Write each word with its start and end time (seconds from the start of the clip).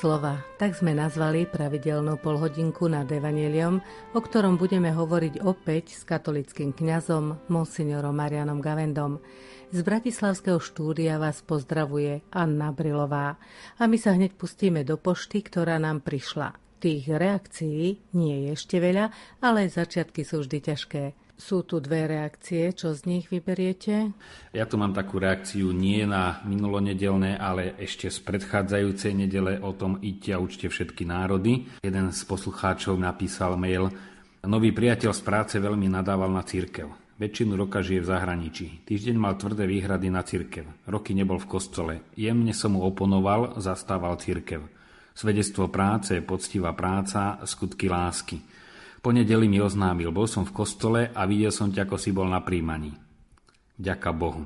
Slova, 0.00 0.40
tak 0.56 0.72
sme 0.72 0.96
nazvali 0.96 1.44
pravidelnú 1.44 2.16
polhodinku 2.24 2.88
nad 2.88 3.04
Evangeliom, 3.04 3.84
o 4.16 4.20
ktorom 4.24 4.56
budeme 4.56 4.88
hovoriť 4.96 5.44
opäť 5.44 5.92
s 5.92 6.08
katolickým 6.08 6.72
kňazom 6.72 7.52
monsignorom 7.52 8.16
Marianom 8.16 8.64
Gavendom. 8.64 9.20
Z 9.68 9.84
Bratislavského 9.84 10.56
štúdia 10.56 11.20
vás 11.20 11.44
pozdravuje 11.44 12.24
Anna 12.32 12.72
Brilová 12.72 13.36
a 13.76 13.82
my 13.84 14.00
sa 14.00 14.16
hneď 14.16 14.40
pustíme 14.40 14.88
do 14.88 14.96
pošty, 14.96 15.44
ktorá 15.44 15.76
nám 15.76 16.00
prišla. 16.00 16.56
Tých 16.80 17.04
reakcií 17.04 18.16
nie 18.16 18.48
je 18.48 18.56
ešte 18.56 18.80
veľa, 18.80 19.12
ale 19.44 19.68
začiatky 19.68 20.24
sú 20.24 20.40
vždy 20.40 20.58
ťažké. 20.64 21.02
Sú 21.40 21.64
tu 21.64 21.80
dve 21.80 22.04
reakcie, 22.04 22.68
čo 22.76 22.92
z 22.92 23.08
nich 23.08 23.32
vyberiete? 23.32 24.12
Ja 24.52 24.68
tu 24.68 24.76
mám 24.76 24.92
takú 24.92 25.16
reakciu 25.16 25.72
nie 25.72 26.04
na 26.04 26.44
minulonedelné, 26.44 27.40
ale 27.40 27.80
ešte 27.80 28.12
z 28.12 28.20
predchádzajúcej 28.28 29.16
nedele 29.16 29.56
o 29.56 29.72
tom 29.72 29.96
idte 30.04 30.36
a 30.36 30.38
učte 30.38 30.68
všetky 30.68 31.08
národy. 31.08 31.64
Jeden 31.80 32.12
z 32.12 32.20
poslucháčov 32.28 33.00
napísal 33.00 33.56
mail, 33.56 33.88
nový 34.44 34.68
priateľ 34.76 35.16
z 35.16 35.22
práce 35.24 35.56
veľmi 35.56 35.88
nadával 35.88 36.28
na 36.28 36.44
církev. 36.44 36.92
Väčšinu 37.16 37.56
roka 37.56 37.80
žije 37.80 38.04
v 38.04 38.10
zahraničí. 38.12 38.66
Týždeň 38.84 39.16
mal 39.16 39.40
tvrdé 39.40 39.64
výhrady 39.64 40.12
na 40.12 40.20
církev. 40.20 40.68
Roky 40.92 41.16
nebol 41.16 41.40
v 41.40 41.48
kostole. 41.56 41.94
Jemne 42.20 42.52
som 42.52 42.76
mu 42.76 42.84
oponoval, 42.84 43.56
zastával 43.56 44.20
církev. 44.20 44.60
Svedectvo 45.16 45.72
práce, 45.72 46.20
poctivá 46.20 46.76
práca, 46.76 47.40
skutky 47.48 47.88
lásky. 47.88 48.59
Po 49.00 49.16
nedeli 49.16 49.48
mi 49.48 49.56
oznámil, 49.64 50.12
bol 50.12 50.28
som 50.28 50.44
v 50.44 50.52
kostole 50.52 51.00
a 51.16 51.24
videl 51.24 51.48
som 51.48 51.72
ťa, 51.72 51.88
ako 51.88 51.96
si 51.96 52.12
bol 52.12 52.28
na 52.28 52.44
príjmaní. 52.44 52.92
Ďaká 53.80 54.12
Bohu, 54.12 54.44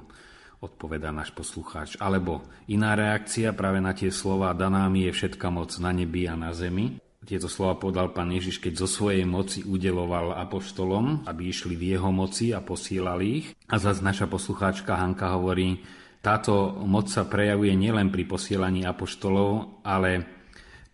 odpovedá 0.63 1.11
náš 1.11 1.35
poslucháč. 1.35 1.99
Alebo 1.99 2.47
iná 2.71 2.95
reakcia 2.95 3.51
práve 3.51 3.83
na 3.83 3.91
tie 3.91 4.15
slova 4.15 4.55
daná 4.55 4.87
mi 4.87 5.11
je 5.11 5.13
všetka 5.13 5.51
moc 5.51 5.75
na 5.83 5.91
nebi 5.91 6.31
a 6.31 6.39
na 6.39 6.55
zemi. 6.55 7.03
Tieto 7.25 7.51
slova 7.51 7.81
podal 7.81 8.15
pán 8.15 8.31
Ježiš, 8.31 8.63
keď 8.63 8.85
zo 8.85 8.89
svojej 8.89 9.27
moci 9.27 9.67
udeloval 9.67 10.39
apoštolom, 10.39 11.27
aby 11.27 11.51
išli 11.51 11.75
v 11.75 11.99
jeho 11.99 12.15
moci 12.15 12.55
a 12.55 12.63
posielali 12.63 13.27
ich. 13.43 13.47
A 13.67 13.81
zase 13.83 14.07
naša 14.07 14.31
poslucháčka 14.31 14.95
Hanka 14.95 15.35
hovorí, 15.35 15.83
táto 16.23 16.79
moc 16.85 17.11
sa 17.11 17.27
prejavuje 17.27 17.75
nielen 17.75 18.15
pri 18.15 18.23
posielaní 18.29 18.87
apoštolov, 18.87 19.83
ale 19.83 20.34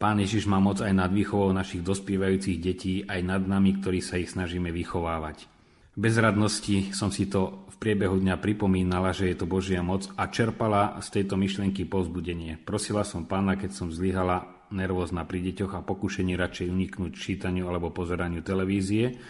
Pán 0.01 0.17
Ježiš 0.17 0.49
má 0.49 0.57
moc 0.57 0.81
aj 0.81 0.97
nad 0.97 1.13
výchovou 1.13 1.53
našich 1.53 1.85
dospievajúcich 1.85 2.57
detí, 2.57 3.05
aj 3.05 3.21
nad 3.21 3.45
nami, 3.45 3.85
ktorí 3.85 4.01
sa 4.01 4.17
ich 4.17 4.33
snažíme 4.33 4.73
vychovávať. 4.73 5.45
Bez 5.93 6.17
radnosti 6.17 6.97
som 6.97 7.13
si 7.13 7.29
to 7.29 7.69
v 7.69 7.77
priebehu 7.77 8.17
dňa 8.17 8.41
pripomínala, 8.41 9.13
že 9.13 9.29
je 9.29 9.37
to 9.37 9.45
Božia 9.45 9.85
moc 9.85 10.09
a 10.17 10.33
čerpala 10.33 10.97
z 11.05 11.21
tejto 11.21 11.37
myšlienky 11.37 11.85
povzbudenie. 11.85 12.57
Prosila 12.65 13.05
som 13.05 13.29
pána, 13.29 13.61
keď 13.61 13.77
som 13.77 13.93
zlyhala 13.93 14.65
nervózna 14.73 15.29
pri 15.29 15.53
deťoch 15.53 15.77
a 15.77 15.85
pokušení 15.85 16.33
radšej 16.33 16.73
uniknúť 16.73 17.13
čítaniu 17.13 17.69
alebo 17.69 17.93
pozeraniu 17.93 18.41
televízie 18.41 19.21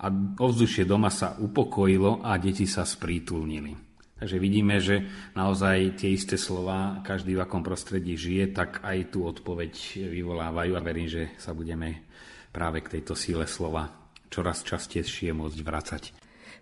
a 0.00 0.08
ovzdušie 0.40 0.88
doma 0.88 1.12
sa 1.12 1.36
upokojilo 1.36 2.24
a 2.24 2.40
deti 2.40 2.64
sa 2.64 2.88
sprítulnili. 2.88 3.93
Takže 4.14 4.36
vidíme, 4.38 4.78
že 4.78 5.04
naozaj 5.34 5.98
tie 5.98 6.14
isté 6.14 6.38
slova, 6.38 7.02
každý 7.02 7.34
v 7.34 7.42
akom 7.42 7.66
prostredí 7.66 8.14
žije, 8.14 8.54
tak 8.54 8.78
aj 8.86 9.10
tú 9.10 9.26
odpoveď 9.26 9.74
vyvolávajú 10.06 10.72
a 10.78 10.84
verím, 10.86 11.10
že 11.10 11.34
sa 11.34 11.50
budeme 11.50 12.06
práve 12.54 12.78
k 12.80 12.98
tejto 12.98 13.18
síle 13.18 13.44
slova 13.50 14.04
čoraz 14.34 14.66
častejšie 14.66 15.30
môcť 15.30 15.60
vracať. 15.62 16.02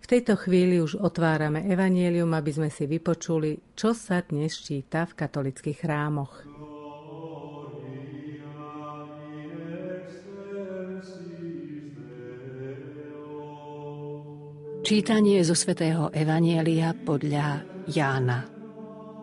V 0.03 0.11
tejto 0.11 0.35
chvíli 0.35 0.83
už 0.83 0.99
otvárame 0.99 1.65
evanielium, 1.71 2.35
aby 2.35 2.51
sme 2.53 2.69
si 2.69 2.85
vypočuli, 2.91 3.73
čo 3.79 3.95
sa 3.95 4.21
dnes 4.21 4.59
číta 4.59 5.07
v 5.07 5.15
katolických 5.15 5.79
chrámoch. 5.87 6.43
Čítanie 14.83 15.39
zo 15.47 15.55
svätého 15.55 16.11
Evanielia 16.11 16.91
podľa 16.91 17.63
Jána. 17.87 18.51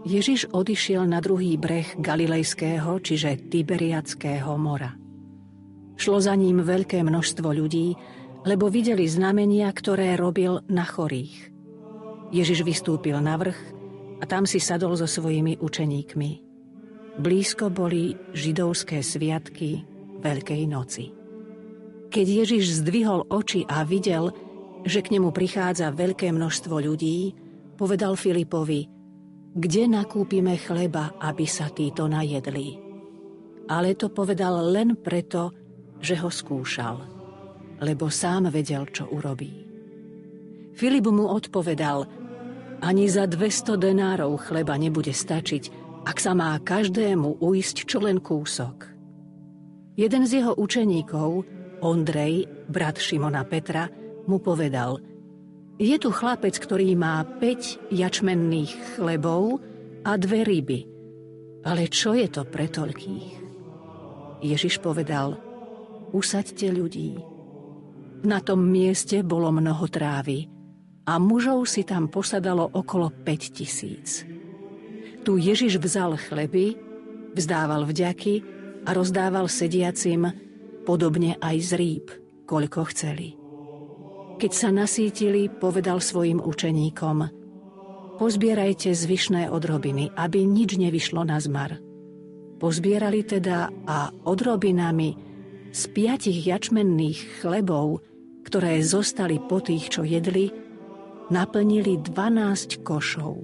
Ježiš 0.08 0.48
odišiel 0.56 1.04
na 1.04 1.20
druhý 1.20 1.60
breh 1.60 2.00
Galilejského, 2.00 2.96
čiže 3.04 3.52
Tiberiackého 3.52 4.56
mora. 4.56 4.96
Šlo 6.00 6.24
za 6.24 6.32
ním 6.40 6.64
veľké 6.64 7.04
množstvo 7.04 7.52
ľudí, 7.52 7.92
lebo 8.48 8.72
videli 8.72 9.04
znamenia, 9.04 9.68
ktoré 9.76 10.16
robil 10.16 10.64
na 10.72 10.88
chorých. 10.88 11.52
Ježiš 12.32 12.64
vystúpil 12.64 13.20
na 13.20 13.36
vrch 13.36 13.60
a 14.20 14.24
tam 14.24 14.48
si 14.48 14.64
sadol 14.64 14.96
so 14.96 15.12
svojimi 15.12 15.60
učeníkmi. 15.60 16.32
Blízko 17.20 17.68
boli 17.68 18.16
židovské 18.32 19.04
sviatky 19.04 19.84
Veľkej 20.24 20.64
noci. 20.72 21.12
Keď 22.08 22.26
Ježiš 22.26 22.80
zdvihol 22.80 23.28
oči 23.28 23.68
a 23.68 23.84
videl, 23.84 24.32
že 24.84 25.00
k 25.04 25.18
nemu 25.18 25.30
prichádza 25.32 25.92
veľké 25.92 26.32
množstvo 26.32 26.76
ľudí, 26.80 27.36
povedal 27.76 28.16
Filipovi, 28.16 28.88
kde 29.56 29.84
nakúpime 29.90 30.56
chleba, 30.60 31.18
aby 31.20 31.46
sa 31.50 31.72
títo 31.74 32.06
najedli. 32.06 32.80
Ale 33.70 33.94
to 33.98 34.10
povedal 34.10 34.66
len 34.70 34.98
preto, 34.98 35.54
že 36.00 36.18
ho 36.20 36.32
skúšal, 36.32 36.98
lebo 37.84 38.08
sám 38.08 38.50
vedel, 38.50 38.88
čo 38.90 39.10
urobí. 39.10 39.68
Filip 40.74 41.06
mu 41.12 41.28
odpovedal, 41.28 42.08
ani 42.80 43.12
za 43.12 43.28
200 43.28 43.76
denárov 43.76 44.40
chleba 44.40 44.80
nebude 44.80 45.12
stačiť, 45.12 45.64
ak 46.08 46.18
sa 46.18 46.32
má 46.32 46.56
každému 46.56 47.44
uísť 47.44 47.84
čo 47.84 48.00
len 48.00 48.24
kúsok. 48.24 48.88
Jeden 50.00 50.24
z 50.24 50.40
jeho 50.40 50.56
učeníkov, 50.56 51.44
Ondrej, 51.84 52.48
brat 52.72 52.96
Šimona 52.96 53.44
Petra, 53.44 53.92
mu 54.30 54.38
povedal 54.38 55.02
Je 55.82 55.98
tu 55.98 56.14
chlapec, 56.14 56.54
ktorý 56.54 56.94
má 56.94 57.26
5 57.26 57.90
jačmenných 57.90 58.96
chlebov 58.96 59.58
a 60.06 60.14
dve 60.22 60.46
ryby. 60.46 60.80
Ale 61.66 61.90
čo 61.90 62.14
je 62.14 62.30
to 62.30 62.46
pre 62.46 62.70
toľkých? 62.70 63.28
Ježiš 64.46 64.78
povedal 64.80 65.36
Usaďte 66.14 66.70
ľudí. 66.70 67.18
Na 68.24 68.44
tom 68.44 68.66
mieste 68.70 69.24
bolo 69.24 69.50
mnoho 69.50 69.86
trávy 69.90 70.46
a 71.08 71.18
mužov 71.18 71.66
si 71.66 71.88
tam 71.88 72.12
posadalo 72.12 72.68
okolo 72.70 73.10
5 73.10 73.56
tisíc. 73.56 74.28
Tu 75.24 75.32
Ježiš 75.40 75.80
vzal 75.82 76.20
chleby, 76.20 76.76
vzdával 77.34 77.88
vďaky 77.88 78.36
a 78.84 78.90
rozdával 78.92 79.48
sediacim, 79.48 80.28
podobne 80.84 81.40
aj 81.40 81.56
z 81.60 81.72
rýb, 81.76 82.06
koľko 82.50 82.90
chceli. 82.92 83.39
Keď 84.40 84.52
sa 84.56 84.72
nasítili, 84.72 85.52
povedal 85.52 86.00
svojim 86.00 86.40
učeníkom 86.40 87.18
Pozbierajte 88.16 88.96
zvyšné 88.96 89.52
odrobiny, 89.52 90.16
aby 90.16 90.48
nič 90.48 90.80
nevyšlo 90.80 91.28
na 91.28 91.44
zmar. 91.44 91.76
Pozbierali 92.56 93.28
teda 93.28 93.68
a 93.84 94.12
odrobinami 94.24 95.16
z 95.76 95.82
piatich 95.92 96.40
jačmenných 96.40 97.44
chlebov, 97.44 98.00
ktoré 98.48 98.80
zostali 98.80 99.44
po 99.44 99.60
tých, 99.60 99.92
čo 99.92 100.08
jedli, 100.08 100.48
naplnili 101.28 102.00
12 102.00 102.80
košov. 102.80 103.36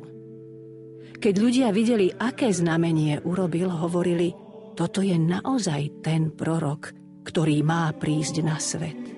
Keď 1.19 1.33
ľudia 1.35 1.75
videli, 1.75 2.07
aké 2.07 2.55
znamenie 2.55 3.19
urobil, 3.23 3.67
hovorili, 3.67 4.31
toto 4.79 5.03
je 5.03 5.19
naozaj 5.19 6.03
ten 6.03 6.31
prorok, 6.31 6.95
ktorý 7.27 7.63
má 7.67 7.91
prísť 7.95 8.43
na 8.47 8.59
svet. 8.63 9.14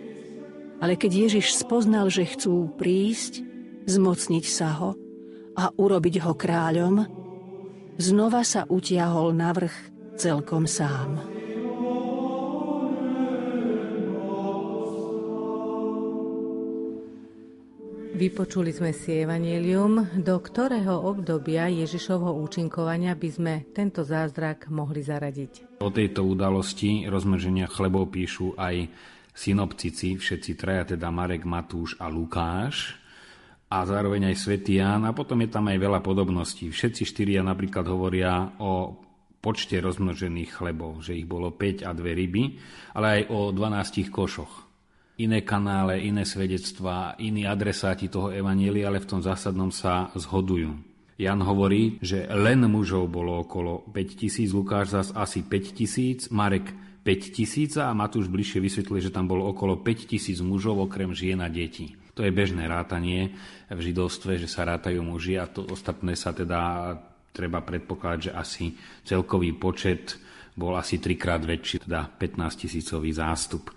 Ale 0.77 0.93
keď 0.93 1.11
Ježiš 1.29 1.57
spoznal, 1.57 2.13
že 2.13 2.29
chcú 2.29 2.69
prísť, 2.77 3.41
zmocniť 3.89 4.45
sa 4.45 4.69
ho 4.77 4.89
a 5.57 5.73
urobiť 5.73 6.21
ho 6.21 6.37
kráľom, 6.37 6.95
znova 7.97 8.45
sa 8.45 8.69
utiahol 8.69 9.33
na 9.33 9.49
vrch 9.57 9.73
celkom 10.21 10.69
sám. 10.69 11.37
Vypočuli 18.17 18.73
sme 18.73 18.97
si 18.97 19.13
Evangelium, 19.13 20.09
do 20.17 20.41
ktorého 20.41 21.05
obdobia 21.05 21.69
Ježišovho 21.69 22.33
účinkovania 22.41 23.13
by 23.13 23.29
sme 23.29 23.53
tento 23.77 24.01
zázrak 24.01 24.73
mohli 24.73 25.05
zaradiť. 25.05 25.81
O 25.85 25.93
tejto 25.93 26.25
udalosti 26.25 27.05
rozmrženia 27.05 27.69
chlebov 27.69 28.09
píšu 28.09 28.57
aj 28.57 28.89
synoptici, 29.37 30.17
všetci 30.17 30.57
traja, 30.57 30.97
teda 30.97 31.13
Marek, 31.13 31.45
Matúš 31.45 31.93
a 32.01 32.09
Lukáš. 32.09 32.97
a 33.67 33.83
zároveň 33.83 34.31
aj 34.31 34.35
svätý 34.39 34.79
Ján 34.79 35.03
a 35.03 35.11
potom 35.11 35.43
je 35.43 35.51
tam 35.51 35.67
aj 35.67 35.75
veľa 35.75 35.99
podobností. 35.99 36.71
Všetci 36.71 37.03
štyria 37.03 37.43
napríklad 37.43 37.83
hovoria 37.83 38.55
o 38.63 38.95
počte 39.43 39.75
rozmnožených 39.83 40.55
chlebov, 40.55 41.03
že 41.03 41.19
ich 41.19 41.27
bolo 41.27 41.51
5 41.51 41.83
a 41.83 41.91
dve 41.91 42.15
ryby, 42.15 42.43
ale 42.95 43.07
aj 43.07 43.21
o 43.27 43.51
12 43.51 44.07
košoch. 44.07 44.53
Iné 45.19 45.43
kanále, 45.43 45.99
iné 45.99 46.23
svedectvá, 46.23 47.19
iní 47.19 47.43
adresáti 47.43 48.07
toho 48.07 48.31
evanielia, 48.31 48.87
ale 48.87 49.03
v 49.03 49.09
tom 49.09 49.21
zásadnom 49.21 49.73
sa 49.73 50.13
zhodujú. 50.15 50.71
Jan 51.17 51.41
hovorí, 51.41 51.97
že 51.99 52.29
len 52.29 52.61
mužov 52.69 53.09
bolo 53.09 53.41
okolo 53.41 53.89
5000, 53.89 54.53
Lukáš 54.53 54.93
zas 54.93 55.07
asi 55.17 55.41
5000, 55.41 56.29
Marek 56.29 56.69
5000 57.07 57.79
a 57.79 57.95
Matúš 57.95 58.27
bližšie 58.27 58.59
vysvetluje, 58.59 59.07
že 59.07 59.15
tam 59.15 59.31
bolo 59.31 59.47
okolo 59.47 59.79
5000 59.79 60.43
mužov 60.43 60.91
okrem 60.91 61.15
žien 61.15 61.39
a 61.39 61.47
detí. 61.47 61.95
To 62.19 62.27
je 62.27 62.35
bežné 62.35 62.67
rátanie 62.67 63.31
v 63.71 63.79
židovstve, 63.79 64.35
že 64.35 64.51
sa 64.51 64.67
rátajú 64.67 64.99
muži 64.99 65.39
a 65.39 65.47
to 65.47 65.63
ostatné 65.71 66.19
sa 66.19 66.35
teda 66.35 66.91
treba 67.31 67.63
predpokladať, 67.63 68.19
že 68.19 68.31
asi 68.35 68.65
celkový 69.07 69.55
počet 69.55 70.19
bol 70.57 70.75
asi 70.75 70.99
trikrát 70.99 71.39
väčší, 71.47 71.87
teda 71.87 72.11
15 72.11 72.67
tisícový 72.67 73.15
zástup. 73.15 73.71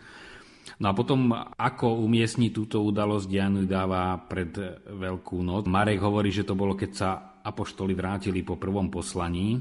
No 0.81 0.91
a 0.91 0.97
potom, 0.97 1.31
ako 1.61 2.01
umiestniť 2.03 2.51
túto 2.57 2.81
udalosť, 2.81 3.29
Janu 3.29 3.69
dáva 3.69 4.17
pred 4.17 4.49
Veľkú 4.89 5.45
noc. 5.45 5.69
Marek 5.69 6.01
hovorí, 6.01 6.33
že 6.33 6.49
to 6.49 6.57
bolo, 6.57 6.73
keď 6.73 6.91
sa 6.91 7.11
apoštoli 7.45 7.93
vrátili 7.93 8.41
po 8.41 8.57
prvom 8.57 8.89
poslaní. 8.89 9.61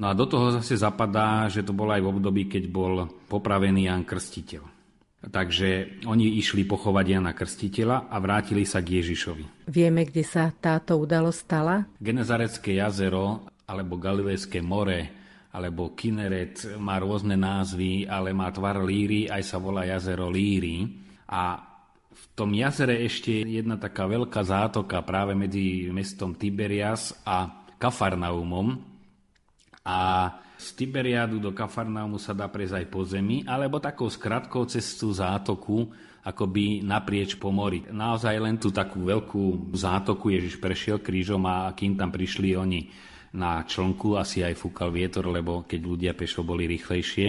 No 0.00 0.08
a 0.08 0.16
do 0.16 0.24
toho 0.24 0.48
zase 0.56 0.80
zapadá, 0.80 1.44
že 1.52 1.60
to 1.60 1.76
bolo 1.76 1.92
aj 1.92 2.00
v 2.00 2.10
období, 2.16 2.42
keď 2.48 2.64
bol 2.72 3.04
popravený 3.28 3.92
Jan 3.92 4.08
Krstiteľ. 4.08 4.80
Takže 5.20 6.00
oni 6.08 6.40
išli 6.40 6.64
pochovať 6.64 7.04
Jana 7.04 7.36
Krstiteľa 7.36 8.08
a 8.08 8.16
vrátili 8.16 8.64
sa 8.64 8.80
k 8.80 9.04
Ježišovi. 9.04 9.68
Vieme, 9.68 10.08
kde 10.08 10.24
sa 10.24 10.48
táto 10.48 10.96
udalosť 10.96 11.38
stala? 11.44 11.84
Genezarecké 12.00 12.80
jazero 12.80 13.44
alebo 13.68 14.00
Galilejské 14.00 14.64
more 14.64 15.20
alebo 15.52 15.92
Kineret 15.92 16.78
má 16.80 16.96
rôzne 16.96 17.36
názvy, 17.36 18.08
ale 18.08 18.32
má 18.32 18.48
tvar 18.54 18.80
líry, 18.80 19.28
aj 19.28 19.42
sa 19.44 19.58
volá 19.58 19.82
jazero 19.84 20.30
Líry. 20.30 20.86
A 21.26 21.58
v 22.10 22.24
tom 22.38 22.54
jazere 22.54 23.02
ešte 23.02 23.42
je 23.42 23.58
jedna 23.60 23.74
taká 23.76 24.06
veľká 24.06 24.40
zátoka 24.46 25.02
práve 25.02 25.34
medzi 25.34 25.90
mestom 25.90 26.38
Tiberias 26.38 27.12
a 27.26 27.66
Kafarnaumom. 27.76 28.89
A 29.84 30.28
z 30.60 30.76
Tiberiádu 30.76 31.40
do 31.40 31.56
Kafarnaumu 31.56 32.20
sa 32.20 32.36
dá 32.36 32.44
prejsť 32.52 32.84
aj 32.84 32.86
po 32.92 33.00
zemi, 33.08 33.40
alebo 33.48 33.80
takou 33.80 34.12
skratkou 34.12 34.68
cestu 34.68 35.08
zátoku, 35.08 35.88
akoby 36.20 36.84
naprieč 36.84 37.40
po 37.40 37.48
mori. 37.48 37.88
Naozaj 37.88 38.36
len 38.36 38.60
tú 38.60 38.68
takú 38.68 39.08
veľkú 39.08 39.72
zátoku 39.72 40.28
Ježiš 40.28 40.60
prešiel 40.60 41.00
krížom 41.00 41.40
a 41.48 41.72
kým 41.72 41.96
tam 41.96 42.12
prišli 42.12 42.52
oni 42.52 42.80
na 43.40 43.64
člnku, 43.64 44.20
asi 44.20 44.44
aj 44.44 44.58
fúkal 44.58 44.92
vietor, 44.92 45.32
lebo 45.32 45.64
keď 45.64 45.80
ľudia 45.80 46.12
pešo 46.12 46.44
boli 46.44 46.68
rýchlejšie, 46.68 47.28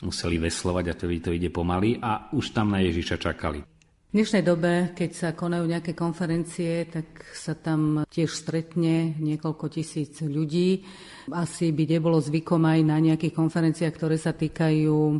museli 0.00 0.36
veslovať 0.40 0.84
a 0.88 0.94
to, 0.96 1.04
to 1.20 1.30
ide 1.36 1.52
pomaly 1.52 2.00
a 2.00 2.32
už 2.32 2.56
tam 2.56 2.72
na 2.72 2.80
Ježiša 2.80 3.20
čakali. 3.20 3.75
V 4.06 4.22
dnešnej 4.22 4.46
dobe, 4.46 4.94
keď 4.94 5.10
sa 5.10 5.28
konajú 5.34 5.66
nejaké 5.66 5.90
konferencie, 5.98 6.86
tak 6.86 7.26
sa 7.34 7.58
tam 7.58 8.06
tiež 8.06 8.30
stretne 8.30 9.18
niekoľko 9.18 9.66
tisíc 9.66 10.22
ľudí. 10.22 10.86
Asi 11.34 11.74
by 11.74 11.84
nebolo 11.90 12.22
zvykom 12.22 12.62
aj 12.70 12.80
na 12.86 13.02
nejakých 13.02 13.34
konferenciách, 13.34 13.90
ktoré 13.98 14.14
sa 14.14 14.30
týkajú 14.30 14.94
e, 15.10 15.18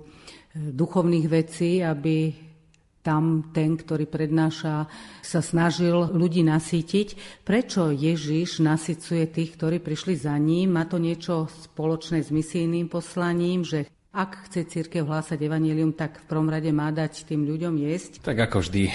duchovných 0.71 1.27
vecí, 1.27 1.83
aby 1.83 2.31
tam 3.03 3.51
ten, 3.51 3.75
ktorý 3.75 4.07
prednáša, 4.07 4.87
sa 5.19 5.41
snažil 5.43 6.15
ľudí 6.15 6.47
nasýtiť. 6.47 7.43
Prečo 7.43 7.91
Ježiš 7.91 8.63
nasycuje 8.63 9.27
tých, 9.35 9.59
ktorí 9.59 9.83
prišli 9.83 10.15
za 10.15 10.39
ním? 10.39 10.79
Má 10.79 10.87
to 10.87 11.03
niečo 11.03 11.51
spoločné 11.51 12.23
s 12.23 12.31
misijným 12.31 12.87
poslaním, 12.87 13.67
že 13.67 13.91
ak 14.17 14.49
chce 14.49 14.65
církev 14.65 15.05
hlásať 15.05 15.37
evanílium, 15.45 15.93
tak 15.93 16.25
v 16.25 16.25
prvom 16.25 16.49
rade 16.49 16.73
má 16.73 16.89
dať 16.89 17.29
tým 17.29 17.45
ľuďom 17.45 17.77
jesť? 17.85 18.25
Tak 18.25 18.49
ako 18.49 18.65
vždy, 18.65 18.89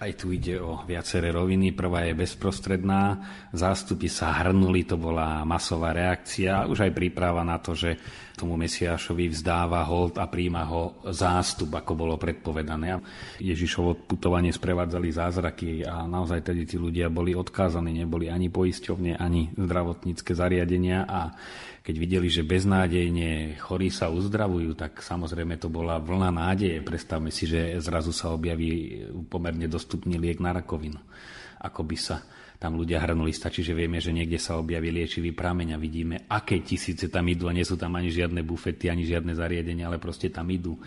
aj 0.00 0.12
tu 0.16 0.32
ide 0.32 0.56
o 0.64 0.80
viaceré 0.88 1.28
roviny. 1.28 1.76
Prvá 1.76 2.08
je 2.08 2.16
bezprostredná, 2.16 3.20
zástupy 3.52 4.08
sa 4.08 4.32
hrnuli, 4.40 4.88
to 4.88 4.96
bola 4.96 5.44
masová 5.44 5.92
reakcia, 5.92 6.64
už 6.72 6.88
aj 6.88 6.92
príprava 6.96 7.44
na 7.44 7.60
to, 7.60 7.76
že 7.76 8.00
tomu 8.36 8.56
Mesiášovi 8.56 9.28
vzdáva 9.30 9.84
hold 9.84 10.16
a 10.16 10.26
príjma 10.26 10.64
ho 10.68 10.98
zástup, 11.12 11.72
ako 11.76 11.92
bolo 11.92 12.14
predpovedané. 12.16 12.98
Ježišovo 13.38 14.08
putovanie 14.08 14.50
sprevádzali 14.50 15.08
zázraky 15.12 15.84
a 15.84 16.04
naozaj 16.08 16.52
tedy 16.52 16.64
tí 16.64 16.80
ľudia 16.80 17.12
boli 17.12 17.36
odkázaní, 17.36 18.02
neboli 18.02 18.32
ani 18.32 18.48
poisťovne, 18.48 19.20
ani 19.20 19.52
zdravotnícke 19.54 20.32
zariadenia 20.32 21.04
a 21.04 21.34
keď 21.82 21.94
videli, 21.98 22.30
že 22.30 22.46
beznádejne 22.46 23.58
chorí 23.58 23.90
sa 23.90 24.06
uzdravujú, 24.06 24.78
tak 24.78 25.02
samozrejme 25.02 25.58
to 25.58 25.66
bola 25.66 25.98
vlna 25.98 26.30
nádeje. 26.30 26.78
Predstavme 26.78 27.34
si, 27.34 27.50
že 27.50 27.74
zrazu 27.82 28.14
sa 28.14 28.30
objaví 28.30 29.02
pomerne 29.26 29.66
dostupný 29.66 30.14
liek 30.14 30.38
na 30.38 30.54
rakovinu. 30.54 31.02
Ako 31.58 31.82
by 31.82 31.96
sa 31.98 32.22
tam 32.62 32.78
ľudia 32.78 33.02
hrnuli. 33.02 33.34
Stačí, 33.34 33.66
že 33.66 33.74
vieme, 33.74 33.98
že 33.98 34.14
niekde 34.14 34.38
sa 34.38 34.54
objaví 34.54 34.94
liečivý 34.94 35.34
prameň 35.34 35.74
a 35.74 35.82
vidíme, 35.82 36.30
aké 36.30 36.62
tisíce 36.62 37.10
tam 37.10 37.26
idú 37.26 37.50
a 37.50 37.56
nie 37.56 37.66
sú 37.66 37.74
tam 37.74 37.98
ani 37.98 38.14
žiadne 38.14 38.46
bufety, 38.46 38.86
ani 38.86 39.02
žiadne 39.02 39.34
zariadenia, 39.34 39.90
ale 39.90 39.98
proste 39.98 40.30
tam 40.30 40.46
idú. 40.46 40.78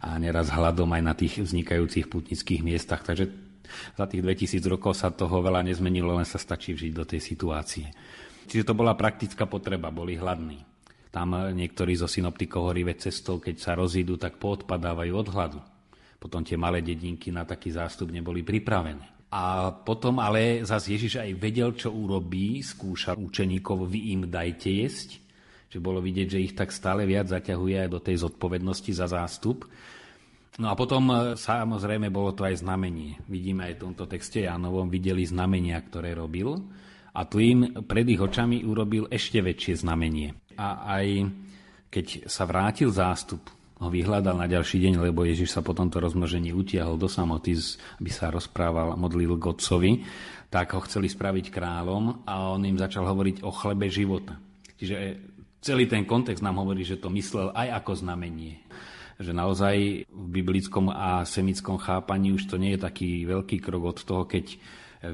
A 0.00 0.16
neraz 0.16 0.48
hľadom 0.48 0.88
aj 0.88 1.02
na 1.04 1.12
tých 1.12 1.44
vznikajúcich 1.44 2.08
putnických 2.08 2.64
miestach. 2.64 3.04
Takže 3.04 3.28
za 3.92 4.08
tých 4.08 4.24
2000 4.24 4.64
rokov 4.72 4.96
sa 4.96 5.12
toho 5.12 5.44
veľa 5.44 5.68
nezmenilo, 5.68 6.16
len 6.16 6.24
sa 6.24 6.40
stačí 6.40 6.72
vžiť 6.72 6.92
do 6.96 7.04
tej 7.04 7.20
situácie. 7.20 7.92
Čiže 8.48 8.64
to 8.64 8.72
bola 8.72 8.96
praktická 8.96 9.44
potreba, 9.44 9.92
boli 9.92 10.16
hladní. 10.16 10.64
Tam 11.12 11.36
niektorí 11.52 11.92
zo 11.92 12.08
synoptikov 12.08 12.72
hovorí, 12.72 12.88
cestou, 12.96 13.36
keď 13.36 13.56
sa 13.60 13.76
rozídu, 13.76 14.16
tak 14.16 14.40
poodpadávajú 14.40 15.12
od 15.12 15.28
hladu. 15.28 15.60
Potom 16.16 16.40
tie 16.40 16.56
malé 16.56 16.80
dedinky 16.80 17.28
na 17.28 17.44
taký 17.44 17.68
zástup 17.68 18.08
neboli 18.08 18.40
pripravené. 18.40 19.17
A 19.28 19.68
potom 19.76 20.24
ale 20.24 20.64
zase 20.64 20.96
Ježiš 20.96 21.20
aj 21.20 21.36
vedel, 21.36 21.76
čo 21.76 21.92
urobí, 21.92 22.64
skúša 22.64 23.12
učeníkov, 23.12 23.84
vy 23.84 24.16
im 24.16 24.22
dajte 24.32 24.72
jesť. 24.72 25.20
Že 25.68 25.78
bolo 25.84 26.00
vidieť, 26.00 26.28
že 26.32 26.44
ich 26.48 26.56
tak 26.56 26.72
stále 26.72 27.04
viac 27.04 27.28
zaťahuje 27.28 27.84
aj 27.84 27.88
do 27.92 28.00
tej 28.00 28.24
zodpovednosti 28.24 28.88
za 28.88 29.04
zástup. 29.04 29.68
No 30.56 30.72
a 30.72 30.74
potom 30.74 31.12
e, 31.12 31.16
samozrejme 31.36 32.08
bolo 32.08 32.32
to 32.32 32.48
aj 32.48 32.64
znamenie. 32.64 33.20
Vidíme 33.28 33.68
aj 33.68 33.76
v 33.76 33.82
tomto 33.84 34.08
texte 34.08 34.48
Jánovom, 34.48 34.88
videli 34.88 35.28
znamenia, 35.28 35.76
ktoré 35.84 36.16
robil 36.16 36.56
a 37.12 37.20
tu 37.28 37.42
im 37.42 37.84
pred 37.84 38.06
ich 38.08 38.20
očami 38.22 38.64
urobil 38.64 39.10
ešte 39.12 39.44
väčšie 39.44 39.84
znamenie. 39.84 40.34
A 40.56 40.98
aj 40.98 41.06
keď 41.92 42.30
sa 42.30 42.48
vrátil 42.48 42.88
zástup, 42.94 43.44
ho 43.78 43.88
vyhľadal 43.88 44.34
na 44.34 44.50
ďalší 44.50 44.82
deň, 44.82 45.10
lebo 45.10 45.22
Ježiš 45.22 45.54
sa 45.54 45.62
po 45.62 45.70
tomto 45.70 46.02
rozmnožení 46.02 46.50
utiahol 46.50 46.98
do 46.98 47.06
samoty, 47.06 47.54
aby 48.02 48.10
sa 48.10 48.34
rozprával, 48.34 48.98
modlil 48.98 49.38
k 49.38 49.44
otcovi, 49.54 49.92
tak 50.50 50.74
ho 50.74 50.80
chceli 50.82 51.06
spraviť 51.06 51.54
kráľom 51.54 52.26
a 52.26 52.58
on 52.58 52.66
im 52.66 52.80
začal 52.80 53.06
hovoriť 53.06 53.46
o 53.46 53.50
chlebe 53.54 53.86
života. 53.86 54.34
Čiže 54.78 54.94
celý 55.62 55.86
ten 55.86 56.02
kontext 56.02 56.42
nám 56.42 56.58
hovorí, 56.58 56.82
že 56.82 56.98
to 56.98 57.12
myslel 57.14 57.54
aj 57.54 57.82
ako 57.82 58.02
znamenie. 58.02 58.58
Že 59.18 59.34
naozaj 59.34 59.76
v 60.06 60.26
biblickom 60.30 60.90
a 60.94 61.26
semickom 61.26 61.78
chápaní 61.78 62.34
už 62.34 62.46
to 62.46 62.56
nie 62.58 62.78
je 62.78 62.84
taký 62.86 63.26
veľký 63.26 63.58
krok 63.58 63.94
od 63.94 63.98
toho, 64.02 64.26
keď 64.26 64.58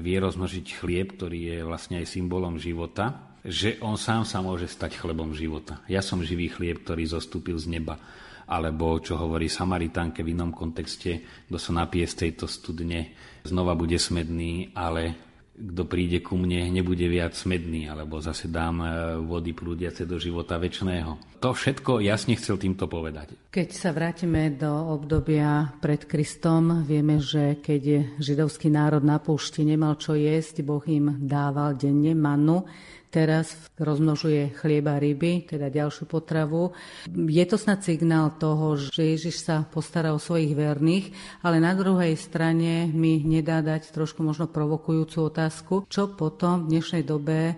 vie 0.01 0.17
rozmnožiť 0.17 0.65
chlieb, 0.81 1.13
ktorý 1.13 1.39
je 1.53 1.57
vlastne 1.61 2.01
aj 2.01 2.09
symbolom 2.09 2.57
života, 2.57 3.33
že 3.45 3.77
on 3.85 3.93
sám 3.93 4.25
sa 4.25 4.41
môže 4.41 4.65
stať 4.65 4.97
chlebom 4.97 5.37
života. 5.37 5.85
Ja 5.85 6.01
som 6.01 6.25
živý 6.25 6.49
chlieb, 6.49 6.81
ktorý 6.81 7.05
zostúpil 7.05 7.61
z 7.61 7.69
neba. 7.77 8.01
Alebo 8.45 9.01
čo 9.01 9.17
hovorí 9.17 9.49
Samaritánke 9.49 10.21
v 10.21 10.37
inom 10.37 10.53
kontexte, 10.53 11.45
kto 11.49 11.57
sa 11.57 11.71
napije 11.73 12.05
z 12.05 12.15
tejto 12.27 12.45
studne, 12.45 13.13
znova 13.41 13.73
bude 13.73 13.97
smedný, 13.97 14.73
ale 14.77 15.25
kto 15.55 15.87
príde 15.87 16.19
ku 16.19 16.35
mne, 16.35 16.67
nebude 16.67 17.07
viac 17.07 17.31
smedný, 17.31 17.87
alebo 17.87 18.19
zase 18.19 18.51
dám 18.51 18.83
e, 18.83 18.87
vody 19.23 19.55
prúdiace 19.55 20.03
do 20.03 20.19
života 20.19 20.59
väčšného. 20.59 21.39
To 21.39 21.55
všetko 21.55 22.03
jasne 22.03 22.35
chcel 22.35 22.59
týmto 22.59 22.91
povedať. 22.91 23.39
Keď 23.55 23.69
sa 23.71 23.95
vrátime 23.95 24.51
do 24.51 24.67
obdobia 24.67 25.71
pred 25.79 26.03
Kristom, 26.03 26.83
vieme, 26.83 27.23
že 27.23 27.63
keď 27.63 28.19
židovský 28.19 28.67
národ 28.67 28.99
na 28.99 29.15
púšti 29.23 29.63
nemal 29.63 29.95
čo 29.95 30.19
jesť, 30.19 30.59
Boh 30.59 30.83
im 30.91 31.23
dával 31.23 31.79
denne 31.79 32.11
manu, 32.11 32.67
teraz 33.15 33.55
rozmnožuje 33.79 34.51
chlieba 34.59 34.99
ryby, 34.99 35.47
teda 35.47 35.71
ďalšiu 35.71 36.03
potravu. 36.03 36.75
Je 37.07 37.45
to 37.47 37.55
snad 37.55 37.79
signál 37.79 38.35
toho, 38.35 38.75
že 38.75 39.15
Ježiš 39.15 39.47
sa 39.47 39.63
postará 39.63 40.11
o 40.11 40.19
svojich 40.19 40.51
verných, 40.51 41.15
ale 41.39 41.63
na 41.63 41.71
druhej 41.71 42.19
strane 42.19 42.91
mi 42.91 43.23
nedá 43.23 43.63
dať 43.63 43.95
trošku 43.95 44.19
možno 44.19 44.51
provokujúcu 44.51 45.31
otázku, 45.31 45.87
čo 45.87 46.11
potom 46.11 46.67
v 46.67 46.75
dnešnej 46.75 47.07
dobe 47.07 47.55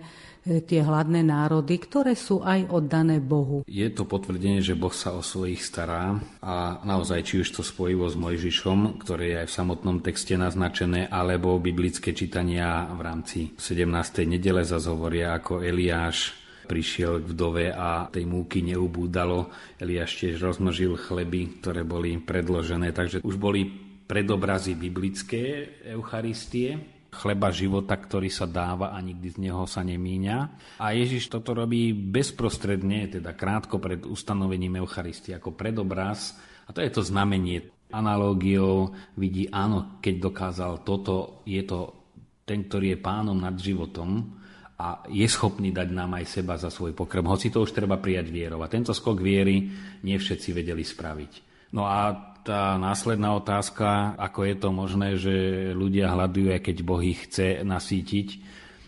tie 0.64 0.80
hladné 0.80 1.20
národy, 1.20 1.76
ktoré 1.76 2.16
sú 2.16 2.40
aj 2.40 2.72
oddané 2.72 3.20
Bohu. 3.20 3.62
Je 3.68 3.86
to 3.92 4.08
potvrdenie, 4.08 4.64
že 4.64 4.78
Boh 4.78 4.92
sa 4.92 5.12
o 5.14 5.22
svojich 5.22 5.60
stará 5.60 6.16
a 6.40 6.80
naozaj 6.82 7.20
či 7.24 7.34
už 7.44 7.48
to 7.52 7.62
spojivo 7.62 8.08
s 8.08 8.16
Mojžišom, 8.16 9.00
ktoré 9.04 9.24
je 9.34 9.36
aj 9.44 9.48
v 9.48 9.56
samotnom 9.60 9.96
texte 10.00 10.34
naznačené, 10.34 11.12
alebo 11.12 11.60
biblické 11.60 12.16
čítania 12.16 12.88
v 12.94 13.00
rámci 13.04 13.38
17. 13.60 14.24
nedele 14.24 14.64
zase 14.64 14.88
hovoria, 14.88 15.36
ako 15.36 15.60
Eliáš 15.60 16.34
prišiel 16.68 17.24
k 17.24 17.32
vdove 17.32 17.66
a 17.72 18.12
tej 18.12 18.28
múky 18.28 18.60
neubúdalo. 18.60 19.48
Eliáš 19.80 20.20
tiež 20.20 20.36
rozmnožil 20.44 21.00
chleby, 21.00 21.64
ktoré 21.64 21.80
boli 21.80 22.20
predložené, 22.20 22.92
takže 22.92 23.24
už 23.24 23.40
boli 23.40 23.64
predobrazy 24.08 24.76
biblické 24.76 25.68
Eucharistie, 25.88 26.97
chleba 27.08 27.48
života, 27.48 27.96
ktorý 27.96 28.28
sa 28.28 28.44
dáva 28.44 28.92
a 28.92 28.98
nikdy 29.00 29.28
z 29.32 29.38
neho 29.48 29.64
sa 29.64 29.80
nemíňa. 29.80 30.36
A 30.80 30.92
Ježiš 30.92 31.32
toto 31.32 31.56
robí 31.56 31.96
bezprostredne, 31.96 33.08
teda 33.08 33.32
krátko 33.32 33.80
pred 33.80 34.04
ustanovením 34.04 34.78
Eucharistie, 34.78 35.32
ako 35.32 35.56
predobraz. 35.56 36.36
A 36.68 36.76
to 36.76 36.84
je 36.84 36.92
to 36.92 37.00
znamenie. 37.00 37.64
Analógiou 37.88 38.92
vidí, 39.16 39.48
áno, 39.48 39.96
keď 40.04 40.14
dokázal 40.20 40.72
toto, 40.84 41.40
je 41.48 41.64
to 41.64 41.98
ten, 42.44 42.68
ktorý 42.68 42.96
je 42.96 42.98
pánom 43.00 43.36
nad 43.36 43.56
životom 43.56 44.36
a 44.78 45.02
je 45.08 45.26
schopný 45.26 45.72
dať 45.72 45.88
nám 45.90 46.20
aj 46.20 46.24
seba 46.28 46.54
za 46.60 46.68
svoj 46.68 46.92
pokrm. 46.94 47.26
Hoci 47.26 47.48
to 47.48 47.64
už 47.64 47.72
treba 47.72 47.96
prijať 47.98 48.28
vierou. 48.30 48.60
A 48.60 48.70
tento 48.70 48.92
skok 48.92 49.18
viery 49.18 49.68
nie 50.04 50.16
všetci 50.16 50.54
vedeli 50.54 50.84
spraviť. 50.84 51.32
No 51.74 51.84
a 51.84 52.12
tá 52.48 52.80
následná 52.80 53.36
otázka, 53.36 54.16
ako 54.16 54.40
je 54.48 54.56
to 54.56 54.68
možné, 54.72 55.08
že 55.20 55.34
ľudia 55.76 56.08
hľadujú, 56.16 56.48
aj 56.56 56.64
keď 56.64 56.76
Boh 56.80 57.04
ich 57.04 57.28
chce 57.28 57.60
nasítiť, 57.60 58.40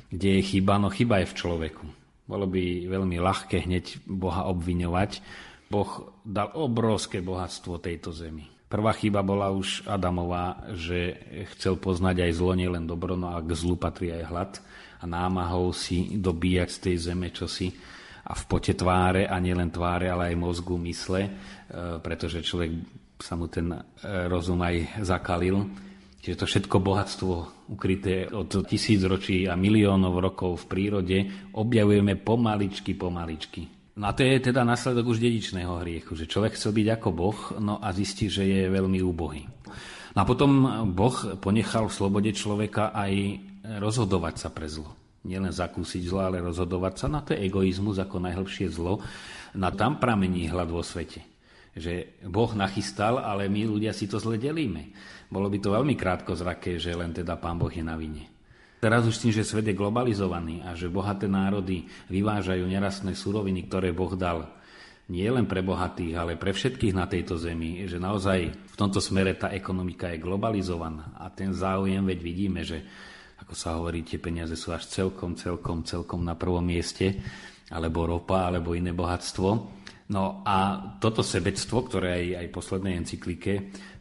kde 0.09 0.41
je 0.41 0.43
chyba, 0.49 0.81
no 0.81 0.89
chyba 0.89 1.21
je 1.21 1.29
v 1.29 1.37
človeku. 1.37 1.85
Bolo 2.25 2.49
by 2.49 2.89
veľmi 2.89 3.21
ľahké 3.21 3.69
hneď 3.69 4.01
Boha 4.09 4.49
obviňovať. 4.49 5.21
Boh 5.69 6.17
dal 6.25 6.57
obrovské 6.57 7.21
bohatstvo 7.21 7.77
tejto 7.85 8.17
zemi. 8.17 8.49
Prvá 8.71 8.97
chyba 8.97 9.21
bola 9.21 9.53
už 9.53 9.85
Adamová, 9.85 10.73
že 10.73 11.21
chcel 11.53 11.77
poznať 11.77 12.25
aj 12.25 12.33
zlo, 12.41 12.57
nielen 12.57 12.89
dobro, 12.89 13.13
no 13.13 13.37
a 13.37 13.45
k 13.45 13.51
zlu 13.53 13.77
patrí 13.77 14.09
aj 14.09 14.25
hlad 14.31 14.53
a 15.03 15.05
námahou 15.05 15.75
si 15.77 16.17
dobíjať 16.17 16.69
z 16.71 16.79
tej 16.81 16.97
zeme 17.13 17.29
čosi 17.29 17.69
a 18.25 18.33
v 18.33 18.43
pote 18.47 18.73
tváre 18.79 19.27
a 19.27 19.37
nielen 19.43 19.69
tváre, 19.75 20.07
ale 20.07 20.33
aj 20.33 20.39
mozgu, 20.39 20.79
mysle, 20.87 21.23
e, 21.27 21.31
pretože 21.99 22.47
človek 22.47 23.00
sa 23.21 23.37
mu 23.37 23.47
ten 23.47 23.71
e, 23.73 23.81
rozum 24.27 24.61
aj 24.65 25.05
zakalil. 25.05 25.69
Čiže 26.21 26.37
to 26.37 26.45
všetko 26.45 26.77
bohatstvo 26.85 27.33
ukryté 27.73 28.29
od 28.29 28.53
tisíc 28.69 29.01
ročí 29.09 29.49
a 29.49 29.57
miliónov 29.57 30.21
rokov 30.21 30.65
v 30.65 30.69
prírode 30.69 31.19
objavujeme 31.57 32.21
pomaličky, 32.21 32.93
pomaličky. 32.93 33.65
No 33.97 34.09
a 34.09 34.13
to 34.13 34.25
je 34.25 34.53
teda 34.53 34.61
následok 34.61 35.17
už 35.17 35.21
dedičného 35.21 35.81
hriechu, 35.81 36.13
že 36.13 36.29
človek 36.29 36.61
chcel 36.61 36.77
byť 36.77 36.89
ako 37.01 37.09
Boh, 37.13 37.39
no 37.57 37.81
a 37.81 37.89
zistí, 37.97 38.29
že 38.29 38.45
je 38.45 38.69
veľmi 38.69 39.01
úbohý. 39.01 39.49
No 40.13 40.19
a 40.21 40.29
potom 40.29 40.51
Boh 40.93 41.17
ponechal 41.41 41.89
v 41.89 41.97
slobode 41.97 42.31
človeka 42.37 42.93
aj 42.93 43.13
rozhodovať 43.81 44.35
sa 44.37 44.49
pre 44.53 44.69
zlo. 44.69 44.93
Nielen 45.25 45.53
zakúsiť 45.53 46.03
zlo, 46.05 46.21
ale 46.25 46.45
rozhodovať 46.45 46.95
sa. 46.97 47.07
Na 47.09 47.21
no 47.21 47.27
to 47.29 47.37
egoizmus 47.37 48.01
ako 48.01 48.25
najhlbšie 48.25 48.69
zlo. 48.73 49.01
Na 49.57 49.73
tam 49.73 50.01
pramení 50.01 50.49
hlad 50.49 50.69
vo 50.69 50.81
svete 50.81 51.30
že 51.77 52.19
Boh 52.27 52.51
nachystal, 52.59 53.23
ale 53.23 53.47
my 53.47 53.67
ľudia 53.67 53.95
si 53.95 54.11
to 54.11 54.19
zle 54.19 54.37
delíme. 54.37 54.91
Bolo 55.31 55.47
by 55.47 55.59
to 55.63 55.71
veľmi 55.71 55.95
krátko 55.95 56.35
zraké, 56.35 56.77
že 56.83 56.91
len 56.95 57.15
teda 57.15 57.39
Pán 57.39 57.59
Boh 57.59 57.71
je 57.71 57.85
na 57.87 57.95
vine. 57.95 58.27
Teraz 58.81 59.05
už 59.05 59.21
tým, 59.21 59.33
že 59.37 59.45
svet 59.45 59.69
je 59.69 59.77
globalizovaný 59.77 60.65
a 60.65 60.73
že 60.73 60.89
bohaté 60.89 61.29
národy 61.29 61.85
vyvážajú 62.09 62.65
nerastné 62.65 63.13
suroviny, 63.13 63.69
ktoré 63.69 63.93
Boh 63.93 64.17
dal 64.17 64.49
nie 65.11 65.27
len 65.27 65.45
pre 65.45 65.61
bohatých, 65.61 66.15
ale 66.17 66.39
pre 66.39 66.55
všetkých 66.55 66.95
na 66.95 67.05
tejto 67.11 67.35
zemi, 67.35 67.85
že 67.85 67.99
naozaj 67.99 68.39
v 68.55 68.77
tomto 68.79 69.03
smere 69.03 69.35
tá 69.35 69.51
ekonomika 69.51 70.07
je 70.09 70.23
globalizovaná 70.23 71.19
a 71.19 71.29
ten 71.35 71.51
záujem, 71.51 72.01
veď 72.07 72.19
vidíme, 72.23 72.63
že 72.63 72.87
ako 73.43 73.55
sa 73.59 73.75
hovorí, 73.75 74.07
tie 74.07 74.23
peniaze 74.23 74.55
sú 74.55 74.71
až 74.71 74.87
celkom, 74.87 75.35
celkom, 75.35 75.83
celkom 75.83 76.23
na 76.23 76.39
prvom 76.39 76.63
mieste, 76.63 77.19
alebo 77.75 78.07
ropa, 78.07 78.47
alebo 78.47 78.79
iné 78.79 78.95
bohatstvo. 78.95 79.80
No 80.11 80.43
a 80.43 80.91
toto 80.99 81.23
sebectvo, 81.23 81.87
ktoré 81.87 82.09
aj, 82.19 82.27
aj 82.43 82.47
v 82.51 82.57
poslednej 82.59 82.95
encyklike 82.99 83.53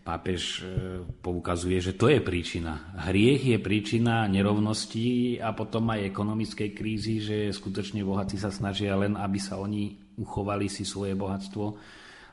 pápež 0.01 0.41
e, 0.41 0.61
poukazuje, 1.05 1.77
že 1.77 1.93
to 1.93 2.09
je 2.09 2.17
príčina. 2.17 2.97
Hriech 2.97 3.53
je 3.53 3.57
príčina 3.61 4.25
nerovností 4.25 5.37
a 5.37 5.53
potom 5.53 5.85
aj 5.93 6.09
ekonomickej 6.09 6.69
krízy, 6.73 7.21
že 7.21 7.53
skutočne 7.53 8.01
bohatí 8.01 8.41
sa 8.41 8.49
snažia 8.49 8.97
len, 8.97 9.13
aby 9.13 9.37
sa 9.37 9.61
oni 9.61 10.01
uchovali 10.17 10.65
si 10.65 10.81
svoje 10.81 11.13
bohatstvo 11.13 11.65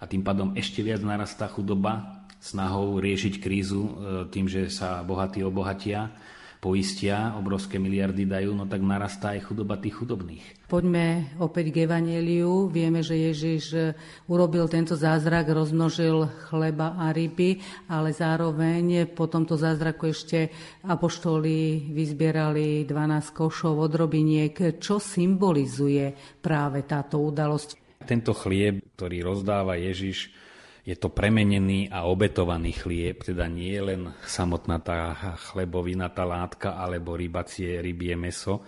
a 0.01 0.05
tým 0.09 0.25
pádom 0.25 0.57
ešte 0.57 0.81
viac 0.81 1.05
narastá 1.05 1.45
chudoba 1.53 2.25
snahou 2.41 2.97
riešiť 2.97 3.35
krízu 3.45 3.83
e, 3.85 3.93
tým, 4.33 4.49
že 4.49 4.73
sa 4.73 5.05
bohatí 5.05 5.45
obohatia 5.45 6.17
poistia, 6.59 7.37
obrovské 7.37 7.77
miliardy 7.77 8.27
dajú, 8.27 8.57
no 8.57 8.65
tak 8.67 8.83
narastá 8.83 9.37
aj 9.37 9.47
chudoba 9.47 9.79
tých 9.79 10.03
chudobných. 10.03 10.45
Poďme 10.67 11.37
opäť 11.39 11.71
k 11.71 11.87
Evangeliu. 11.87 12.67
Vieme, 12.67 13.05
že 13.05 13.15
Ježiš 13.15 13.65
e, 13.73 13.81
urobil 14.27 14.67
tento 14.67 14.99
zázrak, 14.99 15.47
rozmnožil 15.47 16.27
chleba 16.51 16.99
a 16.99 17.15
ryby, 17.15 17.63
ale 17.87 18.11
zároveň 18.11 19.07
po 19.15 19.31
tomto 19.31 19.55
zázraku 19.55 20.11
ešte 20.11 20.51
apoštoli 20.83 21.93
vyzbierali 21.95 22.83
12 22.83 23.31
košov 23.31 23.79
odrobiniek. 23.79 24.81
Čo 24.83 24.99
symbolizuje 24.99 26.11
práve 26.43 26.83
táto 26.83 27.23
udalosť? 27.23 28.03
Tento 28.07 28.35
chlieb, 28.35 28.83
ktorý 28.99 29.23
rozdáva 29.23 29.79
Ježiš, 29.79 30.31
je 30.87 30.95
to 30.95 31.11
premenený 31.11 31.91
a 31.91 32.07
obetovaný 32.07 32.71
chlieb, 32.79 33.27
teda 33.27 33.51
nie 33.51 33.75
je 33.75 33.83
len 33.83 34.03
samotná 34.23 34.79
tá 34.79 35.19
chlebovina, 35.51 36.15
tá 36.15 36.23
látka 36.23 36.79
alebo 36.79 37.19
rybacie, 37.19 37.83
rybie 37.83 38.15
meso, 38.15 38.63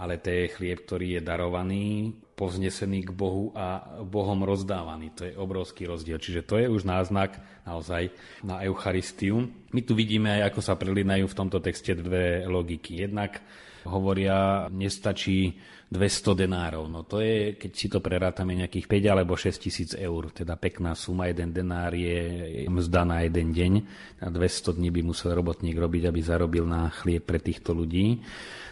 ale 0.00 0.16
to 0.16 0.32
je 0.32 0.48
chlieb, 0.48 0.88
ktorý 0.88 1.20
je 1.20 1.22
darovaný, 1.22 2.16
povznesený 2.38 3.10
k 3.10 3.10
Bohu 3.10 3.50
a 3.58 3.98
Bohom 4.06 4.46
rozdávaný. 4.46 5.10
To 5.18 5.26
je 5.26 5.34
obrovský 5.34 5.90
rozdiel. 5.90 6.22
Čiže 6.22 6.46
to 6.46 6.54
je 6.62 6.70
už 6.70 6.86
náznak 6.86 7.34
naozaj 7.66 8.14
na 8.46 8.62
Eucharistiu. 8.62 9.50
My 9.74 9.82
tu 9.82 9.98
vidíme 9.98 10.30
aj, 10.38 10.54
ako 10.54 10.60
sa 10.62 10.78
prelinajú 10.78 11.26
v 11.26 11.38
tomto 11.38 11.58
texte 11.58 11.98
dve 11.98 12.46
logiky. 12.46 13.02
Jednak 13.02 13.42
hovoria, 13.82 14.70
nestačí 14.70 15.58
200 15.90 16.44
denárov. 16.44 16.84
No 16.86 17.02
to 17.02 17.18
je, 17.24 17.56
keď 17.56 17.72
si 17.74 17.88
to 17.88 17.98
prerátame, 17.98 18.54
nejakých 18.54 18.86
5 18.86 19.14
alebo 19.18 19.34
6 19.34 19.58
tisíc 19.58 19.90
eur. 19.98 20.30
Teda 20.30 20.54
pekná 20.54 20.94
suma, 20.94 21.26
jeden 21.32 21.50
denár 21.50 21.96
je 21.96 22.62
mzda 22.70 23.02
na 23.02 23.26
jeden 23.26 23.50
deň. 23.50 23.72
A 24.22 24.30
200 24.30 24.78
dní 24.78 24.94
by 24.94 25.00
musel 25.02 25.34
robotník 25.34 25.74
robiť, 25.74 26.06
aby 26.06 26.20
zarobil 26.22 26.68
na 26.68 26.92
chlieb 26.92 27.26
pre 27.26 27.42
týchto 27.42 27.74
ľudí. 27.74 28.22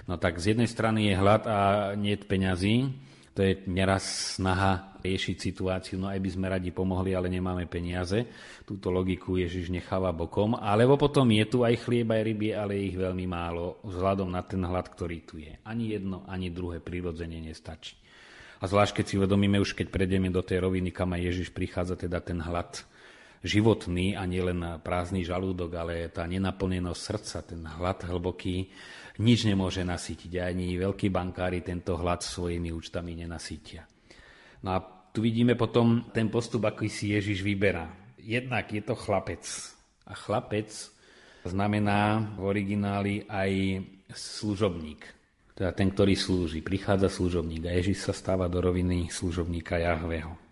No 0.07 0.21
tak 0.23 0.39
z 0.39 0.55
jednej 0.55 0.71
strany 0.71 1.11
je 1.11 1.19
hlad 1.19 1.43
a 1.51 1.59
nie 1.99 2.15
peňazí, 2.15 3.06
to 3.37 3.45
je 3.45 3.52
neraz 3.69 4.40
snaha 4.40 4.97
riešiť 5.05 5.37
situáciu, 5.37 6.00
no 6.00 6.09
aj 6.09 6.16
by 6.25 6.31
sme 6.33 6.47
radi 6.49 6.73
pomohli, 6.73 7.12
ale 7.12 7.28
nemáme 7.28 7.69
peniaze. 7.69 8.25
Túto 8.64 8.88
logiku 8.88 9.37
Ježiš 9.37 9.69
necháva 9.69 10.09
bokom. 10.16 10.57
Alebo 10.57 10.97
potom 10.97 11.28
je 11.28 11.45
tu 11.45 11.61
aj 11.61 11.85
chlieb, 11.85 12.09
aj 12.09 12.25
ryby, 12.25 12.57
ale 12.57 12.81
ich 12.81 12.97
veľmi 12.97 13.28
málo 13.28 13.85
vzhľadom 13.85 14.33
na 14.33 14.40
ten 14.40 14.64
hlad, 14.64 14.88
ktorý 14.88 15.19
tu 15.28 15.37
je. 15.37 15.52
Ani 15.69 15.93
jedno, 15.93 16.25
ani 16.25 16.49
druhé 16.49 16.81
prirodzene 16.81 17.37
nestačí. 17.37 18.00
A 18.57 18.64
zvlášť, 18.64 18.99
keď 18.99 19.05
si 19.05 19.14
uvedomíme 19.21 19.61
už, 19.61 19.76
keď 19.76 19.93
prejdeme 19.93 20.33
do 20.33 20.40
tej 20.40 20.64
roviny, 20.64 20.88
kam 20.88 21.12
aj 21.12 21.28
Ježiš 21.28 21.49
prichádza, 21.52 22.00
teda 22.00 22.25
ten 22.25 22.40
hlad 22.40 22.88
životný 23.45 24.16
a 24.16 24.25
nielen 24.25 24.81
prázdny 24.81 25.23
žalúdok, 25.23 25.76
ale 25.76 26.09
tá 26.09 26.25
nenaplnenosť 26.25 27.00
srdca, 27.05 27.38
ten 27.45 27.61
hlad 27.62 28.00
hlboký, 28.09 28.73
nič 29.21 29.49
nemôže 29.49 29.85
nasýtiť. 29.85 30.33
Ani 30.41 30.77
veľkí 30.77 31.09
bankári 31.09 31.65
tento 31.65 31.97
hlad 31.97 32.21
svojimi 32.21 32.73
účtami 32.73 33.17
nenasítia. 33.17 33.89
No 34.65 34.77
a 34.77 34.79
tu 35.13 35.25
vidíme 35.25 35.57
potom 35.57 36.13
ten 36.13 36.29
postup, 36.29 36.69
aký 36.69 36.93
si 36.93 37.17
Ježiš 37.17 37.41
vyberá. 37.41 37.89
Jednak 38.21 38.69
je 38.69 38.83
to 38.85 38.93
chlapec. 38.93 39.45
A 40.05 40.13
chlapec 40.13 40.69
znamená 41.47 42.21
v 42.37 42.43
origináli 42.45 43.15
aj 43.25 43.83
služobník. 44.13 45.03
Teda 45.57 45.73
ten, 45.73 45.89
ktorý 45.89 46.13
slúži. 46.13 46.61
Prichádza 46.61 47.09
služobník 47.09 47.65
a 47.65 47.73
Ježiš 47.73 48.05
sa 48.05 48.13
stáva 48.13 48.45
do 48.45 48.61
roviny 48.61 49.09
služobníka 49.09 49.81
Jahveho. 49.81 50.46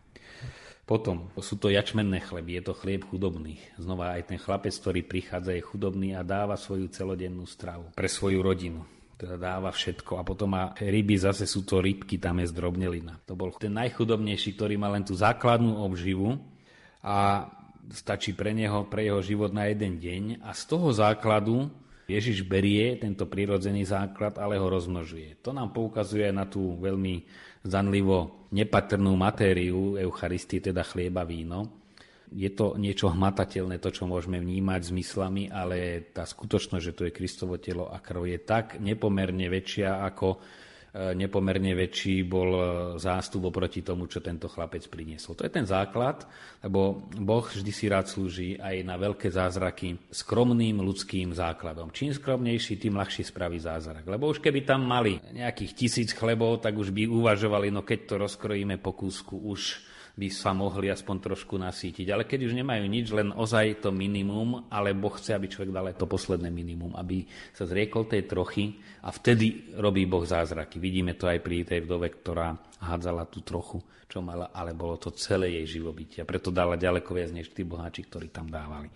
Potom 0.85 1.33
sú 1.41 1.57
to 1.57 1.73
jačmenné 1.73 2.21
chleby, 2.21 2.61
je 2.61 2.65
to 2.69 2.75
chlieb 2.77 3.09
chudobných. 3.09 3.81
Znova 3.81 4.21
aj 4.21 4.29
ten 4.29 4.39
chlapec, 4.39 4.77
ktorý 4.77 5.01
prichádza, 5.01 5.57
je 5.57 5.65
chudobný 5.65 6.13
a 6.13 6.21
dáva 6.21 6.61
svoju 6.61 6.93
celodennú 6.93 7.49
stravu 7.49 7.89
pre 7.97 8.05
svoju 8.05 8.45
rodinu. 8.45 8.85
Teda 9.17 9.41
dáva 9.41 9.73
všetko. 9.73 10.21
A 10.21 10.27
potom 10.27 10.53
má 10.53 10.77
ryby, 10.77 11.17
zase 11.17 11.49
sú 11.49 11.65
to 11.65 11.81
rybky, 11.81 12.21
tam 12.21 12.45
je 12.45 12.53
zdrobnelina. 12.53 13.17
To 13.25 13.33
bol 13.33 13.57
ten 13.57 13.73
najchudobnejší, 13.73 14.61
ktorý 14.61 14.77
má 14.77 14.93
len 14.93 15.09
tú 15.09 15.17
základnú 15.17 15.81
obživu 15.81 16.37
a 17.01 17.49
stačí 17.89 18.37
pre 18.37 18.53
neho, 18.53 18.85
pre 18.85 19.09
jeho 19.09 19.25
život 19.25 19.57
na 19.57 19.73
jeden 19.73 19.97
deň. 19.97 20.45
A 20.45 20.53
z 20.53 20.63
toho 20.69 20.93
základu 20.93 21.73
Ježiš 22.05 22.45
berie 22.45 23.01
tento 23.01 23.25
prirodzený 23.25 23.89
základ, 23.89 24.37
ale 24.37 24.61
ho 24.61 24.69
rozmnožuje. 24.69 25.41
To 25.41 25.57
nám 25.57 25.73
poukazuje 25.73 26.29
na 26.29 26.45
tú 26.45 26.77
veľmi 26.77 27.25
zanlivo 27.65 28.49
nepatrnú 28.53 29.17
matériu 29.17 29.97
Eucharistie, 29.97 30.61
teda 30.61 30.85
chlieba, 30.85 31.25
víno. 31.25 31.83
Je 32.35 32.51
to 32.53 32.77
niečo 32.77 33.11
hmatateľné, 33.11 33.79
to, 33.79 33.91
čo 33.95 34.05
môžeme 34.11 34.39
vnímať 34.39 34.91
zmyslami, 34.91 35.49
ale 35.49 36.11
tá 36.13 36.27
skutočnosť, 36.27 36.85
že 36.85 36.97
to 36.97 37.03
je 37.09 37.17
Kristovo 37.17 37.57
telo 37.59 37.89
a 37.89 37.99
krv, 38.03 38.27
je 38.27 38.39
tak 38.43 38.79
nepomerne 38.83 39.47
väčšia 39.49 40.03
ako 40.03 40.39
nepomerne 40.95 41.75
väčší 41.75 42.23
bol 42.23 42.51
e, 42.55 42.63
zástup 43.03 43.51
oproti 43.51 43.83
tomu, 43.83 44.07
čo 44.07 44.23
tento 44.23 44.47
chlapec 44.47 44.87
priniesol. 44.87 45.35
To 45.35 45.43
je 45.43 45.51
ten 45.51 45.67
základ, 45.67 46.23
lebo 46.63 47.11
Boh 47.19 47.43
vždy 47.43 47.73
si 47.75 47.91
rád 47.91 48.07
slúži 48.07 48.55
aj 48.63 48.87
na 48.87 48.95
veľké 48.95 49.27
zázraky 49.27 49.99
skromným 50.15 50.79
ľudským 50.79 51.35
základom. 51.35 51.91
Čím 51.91 52.15
skromnejší, 52.15 52.79
tým 52.79 52.95
ľahšie 52.95 53.27
spraví 53.27 53.59
zázrak. 53.59 54.07
Lebo 54.07 54.31
už 54.31 54.39
keby 54.39 54.63
tam 54.63 54.87
mali 54.87 55.19
nejakých 55.35 55.75
tisíc 55.75 56.15
chlebov, 56.15 56.63
tak 56.63 56.79
už 56.79 56.95
by 56.95 57.11
uvažovali, 57.11 57.75
no 57.75 57.83
keď 57.83 57.99
to 58.07 58.15
rozkrojíme 58.23 58.79
po 58.79 58.95
kúsku, 58.95 59.35
už 59.35 59.83
by 60.15 60.31
sa 60.31 60.55
mohli 60.55 60.95
aspoň 60.95 61.17
trošku 61.19 61.59
nasítiť. 61.59 62.07
Ale 62.15 62.23
keď 62.23 62.47
už 62.47 62.55
nemajú 62.55 62.87
nič, 62.87 63.11
len 63.11 63.35
ozaj 63.35 63.83
to 63.83 63.91
minimum, 63.91 64.71
ale 64.71 64.95
Boh 64.95 65.11
chce, 65.11 65.35
aby 65.35 65.51
človek 65.51 65.75
dal 65.75 65.91
aj 65.91 65.99
to 65.99 66.07
posledné 66.07 66.55
minimum, 66.55 66.95
aby 66.95 67.27
sa 67.51 67.67
zriekol 67.67 68.07
tej 68.07 68.31
trochy 68.31 68.79
a 69.03 69.11
vtedy 69.11 69.75
robí 69.75 70.07
Boh 70.07 70.23
zázraky. 70.23 70.79
Vidíme 70.79 71.19
to 71.19 71.27
aj 71.27 71.43
pri 71.43 71.67
tej 71.67 71.83
vdove, 71.83 72.07
ktorá 72.15 72.55
hádzala 72.79 73.27
tú 73.27 73.43
trochu, 73.43 73.83
čo 74.07 74.23
mala, 74.23 74.55
ale 74.55 74.71
bolo 74.71 74.95
to 75.03 75.11
celé 75.19 75.59
jej 75.59 75.83
živobytie. 75.83 76.23
Preto 76.23 76.55
dala 76.55 76.79
ďaleko 76.79 77.11
viac 77.11 77.35
než 77.35 77.51
tí 77.51 77.67
boháči, 77.67 78.07
ktorí 78.07 78.31
tam 78.31 78.47
dávali. 78.47 78.95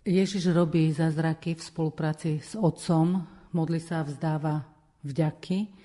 Ježiš 0.00 0.56
robí 0.56 0.88
zázraky 0.88 1.60
v 1.60 1.62
spolupráci 1.62 2.40
s 2.40 2.56
otcom, 2.56 3.20
modli 3.52 3.76
sa 3.76 4.00
a 4.00 4.08
vzdáva 4.08 4.64
vďaky. 5.04 5.79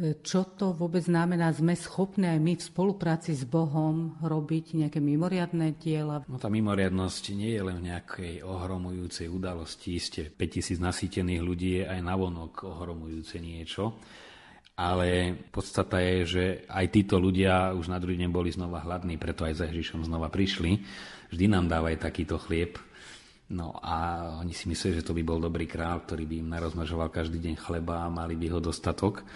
Čo 0.00 0.48
to 0.56 0.72
vôbec 0.72 1.04
znamená? 1.04 1.52
Sme 1.52 1.76
schopní 1.76 2.24
aj 2.24 2.40
my 2.40 2.56
v 2.56 2.62
spolupráci 2.64 3.36
s 3.36 3.44
Bohom 3.44 4.16
robiť 4.24 4.80
nejaké 4.80 4.96
mimoriadné 4.96 5.76
diela? 5.76 6.24
No 6.24 6.40
tá 6.40 6.48
mimoriadnosť 6.48 7.36
nie 7.36 7.52
je 7.52 7.60
len 7.60 7.76
v 7.84 7.86
nejakej 7.92 8.34
ohromujúcej 8.40 9.28
udalosti. 9.28 10.00
Isté 10.00 10.32
5000 10.32 10.80
nasýtených 10.80 11.42
ľudí 11.44 11.70
je 11.80 11.84
aj 11.84 12.00
navonok 12.00 12.64
ohromujúce 12.64 13.44
niečo. 13.44 14.00
Ale 14.80 15.36
podstata 15.52 16.00
je, 16.00 16.16
že 16.24 16.44
aj 16.64 16.86
títo 16.88 17.20
ľudia 17.20 17.76
už 17.76 17.92
na 17.92 18.00
druhý 18.00 18.16
deň 18.16 18.32
boli 18.32 18.48
znova 18.48 18.80
hladní, 18.80 19.20
preto 19.20 19.44
aj 19.44 19.60
za 19.60 19.68
Ježišom 19.68 20.08
znova 20.08 20.32
prišli. 20.32 20.80
Vždy 21.28 21.44
nám 21.44 21.68
dávajú 21.68 22.00
takýto 22.00 22.40
chlieb. 22.40 22.80
No 23.52 23.76
a 23.84 24.24
oni 24.40 24.56
si 24.56 24.64
mysleli, 24.64 25.04
že 25.04 25.04
to 25.04 25.12
by 25.12 25.20
bol 25.20 25.36
dobrý 25.36 25.68
král, 25.68 26.00
ktorý 26.00 26.24
by 26.24 26.34
im 26.40 26.48
narozmažoval 26.56 27.12
každý 27.12 27.36
deň 27.36 27.54
chleba 27.60 28.08
a 28.08 28.08
mali 28.08 28.32
by 28.32 28.56
ho 28.56 28.64
dostatok 28.64 29.28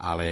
ale 0.00 0.28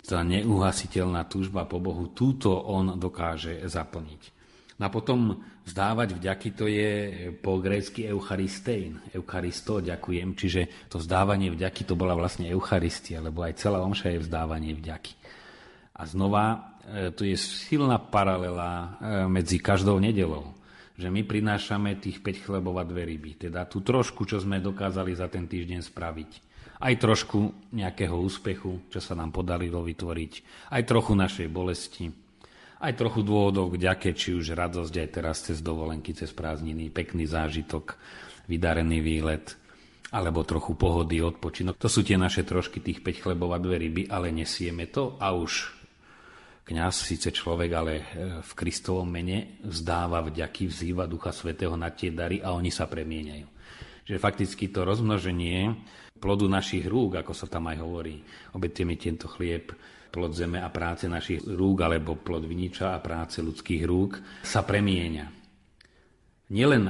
tá 0.00 0.24
neuhasiteľná 0.24 1.28
túžba 1.28 1.68
po 1.68 1.78
Bohu, 1.78 2.08
túto 2.10 2.56
on 2.56 2.96
dokáže 2.96 3.60
zaplniť. 3.68 4.42
A 4.82 4.90
potom 4.90 5.38
vzdávať 5.62 6.18
vďaky, 6.18 6.48
to 6.58 6.66
je 6.66 6.90
po 7.38 7.62
grécky 7.62 8.10
eucharistein. 8.10 8.98
Eucharisto, 9.14 9.78
ďakujem, 9.78 10.34
čiže 10.34 10.90
to 10.90 10.98
vzdávanie 10.98 11.54
vďaky, 11.54 11.86
to 11.86 11.94
bola 11.94 12.18
vlastne 12.18 12.50
Eucharistia, 12.50 13.22
lebo 13.22 13.46
aj 13.46 13.62
celá 13.62 13.78
omša 13.78 14.10
je 14.10 14.24
vzdávanie 14.26 14.74
vďaky. 14.74 15.14
A 15.94 16.02
znova, 16.02 16.74
e, 16.82 17.14
tu 17.14 17.22
je 17.22 17.38
silná 17.38 17.94
paralela 18.02 18.70
e, 18.74 18.86
medzi 19.30 19.62
každou 19.62 20.02
nedelou, 20.02 20.50
že 20.98 21.06
my 21.06 21.22
prinášame 21.22 21.94
tých 22.02 22.18
5 22.18 22.42
chlebov 22.42 22.74
a 22.74 22.82
dve 22.82 23.06
ryby, 23.06 23.38
teda 23.38 23.70
tú 23.70 23.86
trošku, 23.86 24.26
čo 24.26 24.42
sme 24.42 24.58
dokázali 24.58 25.14
za 25.14 25.30
ten 25.30 25.46
týždeň 25.46 25.78
spraviť 25.78 26.51
aj 26.82 26.94
trošku 26.98 27.70
nejakého 27.70 28.18
úspechu, 28.18 28.90
čo 28.90 28.98
sa 28.98 29.14
nám 29.14 29.30
podarilo 29.30 29.86
vytvoriť, 29.86 30.32
aj 30.74 30.82
trochu 30.82 31.14
našej 31.14 31.48
bolesti, 31.48 32.10
aj 32.82 32.98
trochu 32.98 33.22
dôvodov 33.22 33.78
k 33.78 33.86
ďake, 33.86 34.10
či 34.18 34.34
už 34.34 34.58
radosť 34.58 34.94
aj 34.98 35.08
teraz 35.14 35.46
cez 35.46 35.62
dovolenky, 35.62 36.10
cez 36.10 36.34
prázdniny, 36.34 36.90
pekný 36.90 37.30
zážitok, 37.30 37.94
vydarený 38.50 38.98
výlet, 38.98 39.54
alebo 40.12 40.42
trochu 40.42 40.74
pohody, 40.74 41.22
odpočinok. 41.22 41.78
To 41.78 41.88
sú 41.88 42.02
tie 42.02 42.18
naše 42.18 42.42
trošky 42.42 42.82
tých 42.82 43.00
5 43.00 43.22
chlebov 43.22 43.54
a 43.54 43.62
dve 43.62 43.78
ryby, 43.78 44.10
ale 44.10 44.34
nesieme 44.34 44.90
to 44.90 45.16
a 45.22 45.30
už 45.32 45.72
kňaz, 46.66 46.94
síce 47.06 47.32
človek, 47.32 47.70
ale 47.72 47.92
e, 47.96 48.04
v 48.42 48.52
Kristovom 48.52 49.08
mene 49.08 49.62
vzdáva 49.64 50.20
vďaky, 50.26 50.68
vzýva 50.68 51.08
Ducha 51.08 51.32
Svetého 51.32 51.78
na 51.78 51.94
tie 51.94 52.12
dary 52.12 52.44
a 52.44 52.52
oni 52.52 52.68
sa 52.68 52.90
premieňajú. 52.90 53.46
Že 54.04 54.16
fakticky 54.18 54.68
to 54.68 54.82
rozmnoženie 54.82 55.78
plodu 56.22 56.46
našich 56.46 56.86
rúk, 56.86 57.18
ako 57.18 57.34
sa 57.34 57.50
tam 57.50 57.66
aj 57.66 57.82
hovorí. 57.82 58.22
Obete 58.54 58.86
tento 58.94 59.26
chlieb, 59.26 59.74
plod 60.14 60.38
zeme 60.38 60.62
a 60.62 60.70
práce 60.70 61.10
našich 61.10 61.42
rúk, 61.42 61.82
alebo 61.82 62.14
plod 62.14 62.46
viniča 62.46 62.94
a 62.94 63.02
práce 63.02 63.42
ľudských 63.42 63.82
rúk, 63.82 64.22
sa 64.46 64.62
premieňa. 64.62 65.26
Nielen 66.54 66.84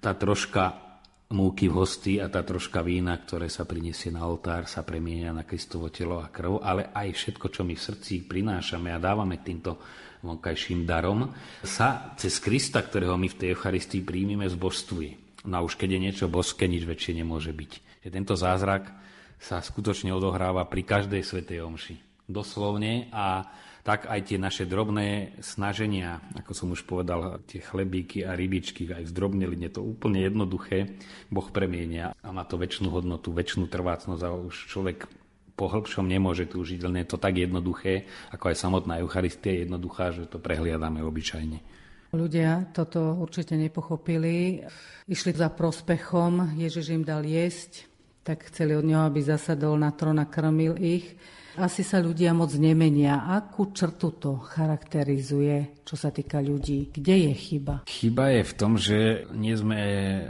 tá 0.00 0.16
troška 0.16 0.88
múky 1.34 1.68
v 1.68 1.84
hosti 1.84 2.14
a 2.22 2.32
tá 2.32 2.40
troška 2.40 2.80
vína, 2.80 3.12
ktoré 3.20 3.52
sa 3.52 3.68
prinesie 3.68 4.08
na 4.08 4.24
oltár, 4.24 4.64
sa 4.64 4.80
premieňa 4.86 5.36
na 5.36 5.44
Kristovo 5.44 5.92
telo 5.92 6.24
a 6.24 6.32
krv, 6.32 6.64
ale 6.64 6.88
aj 6.94 7.12
všetko, 7.12 7.46
čo 7.52 7.66
my 7.68 7.76
v 7.76 7.84
srdci 7.84 8.24
prinášame 8.24 8.88
a 8.88 9.02
dávame 9.02 9.44
týmto 9.44 9.76
vonkajším 10.24 10.88
darom, 10.88 11.28
sa 11.60 12.16
cez 12.16 12.40
Krista, 12.40 12.80
ktorého 12.80 13.18
my 13.20 13.28
v 13.28 13.38
tej 13.38 13.48
Eucharistii 13.52 14.06
príjmime, 14.06 14.48
zbožstvuje. 14.48 15.44
No 15.50 15.60
a 15.60 15.64
už 15.66 15.76
keď 15.76 15.98
je 15.98 16.00
niečo 16.00 16.26
boské, 16.32 16.64
nič 16.70 16.88
väčšie 16.88 17.20
nemôže 17.20 17.52
byť 17.52 17.87
že 18.08 18.16
tento 18.16 18.32
zázrak 18.40 18.88
sa 19.36 19.60
skutočne 19.60 20.16
odohráva 20.16 20.64
pri 20.64 20.80
každej 20.80 21.20
svetej 21.20 21.60
omši. 21.60 22.24
Doslovne 22.24 23.12
a 23.12 23.44
tak 23.84 24.08
aj 24.08 24.32
tie 24.32 24.40
naše 24.40 24.64
drobné 24.64 25.36
snaženia, 25.44 26.24
ako 26.32 26.52
som 26.56 26.72
už 26.72 26.88
povedal, 26.88 27.44
tie 27.44 27.60
chlebíky 27.60 28.24
a 28.24 28.32
rybičky, 28.32 28.88
aj 28.88 29.12
zdrobnili, 29.12 29.60
je 29.60 29.76
to 29.76 29.84
úplne 29.84 30.24
jednoduché, 30.24 30.96
Boh 31.28 31.44
premienia 31.52 32.16
a 32.24 32.32
má 32.32 32.48
to 32.48 32.56
väčšinu 32.56 32.88
hodnotu, 32.88 33.28
väčšinu 33.28 33.68
trvácnosť 33.68 34.22
a 34.24 34.32
už 34.32 34.72
človek 34.72 35.04
po 35.52 35.68
hĺbšom 35.68 36.08
nemôže 36.08 36.48
tu 36.48 36.64
žiť, 36.64 36.80
len 36.88 37.04
je 37.04 37.12
to 37.12 37.20
tak 37.20 37.36
jednoduché, 37.36 38.08
ako 38.32 38.52
aj 38.52 38.56
samotná 38.56 39.04
Eucharistia 39.04 39.52
je 39.52 39.68
jednoduchá, 39.68 40.16
že 40.16 40.24
to 40.32 40.40
prehliadame 40.40 41.04
obyčajne. 41.04 41.60
Ľudia 42.08 42.72
toto 42.72 43.20
určite 43.20 43.52
nepochopili. 43.52 44.64
Išli 45.04 45.32
za 45.36 45.52
prospechom, 45.52 46.56
Ježiš 46.56 46.96
im 46.96 47.04
dal 47.04 47.20
jesť, 47.20 47.87
tak 48.28 48.52
chceli 48.52 48.76
od 48.76 48.84
neho, 48.84 49.08
aby 49.08 49.24
zasadol 49.24 49.80
na 49.80 49.88
trón 49.96 50.20
a 50.20 50.28
krmil 50.28 50.76
ich. 50.76 51.16
Asi 51.56 51.80
sa 51.82 51.98
ľudia 51.98 52.36
moc 52.36 52.52
nemenia. 52.54 53.24
Akú 53.24 53.72
črtu 53.72 54.14
to 54.20 54.36
charakterizuje, 54.36 55.82
čo 55.82 55.96
sa 55.96 56.12
týka 56.12 56.38
ľudí? 56.38 56.92
Kde 56.92 57.26
je 57.26 57.32
chyba? 57.34 57.74
Chyba 57.88 58.30
je 58.36 58.42
v 58.44 58.52
tom, 58.54 58.72
že 58.78 59.26
nie 59.32 59.56
sme 59.56 59.80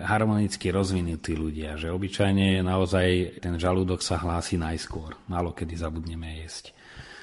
harmonicky 0.06 0.70
rozvinutí 0.72 1.36
ľudia, 1.36 1.76
že 1.76 1.92
obyčajne 1.92 2.62
naozaj 2.64 3.42
ten 3.44 3.58
žalúdok 3.58 4.00
sa 4.00 4.16
hlási 4.16 4.56
najskôr. 4.56 5.18
Málo 5.28 5.52
kedy 5.52 5.74
zabudneme 5.76 6.38
jesť 6.46 6.77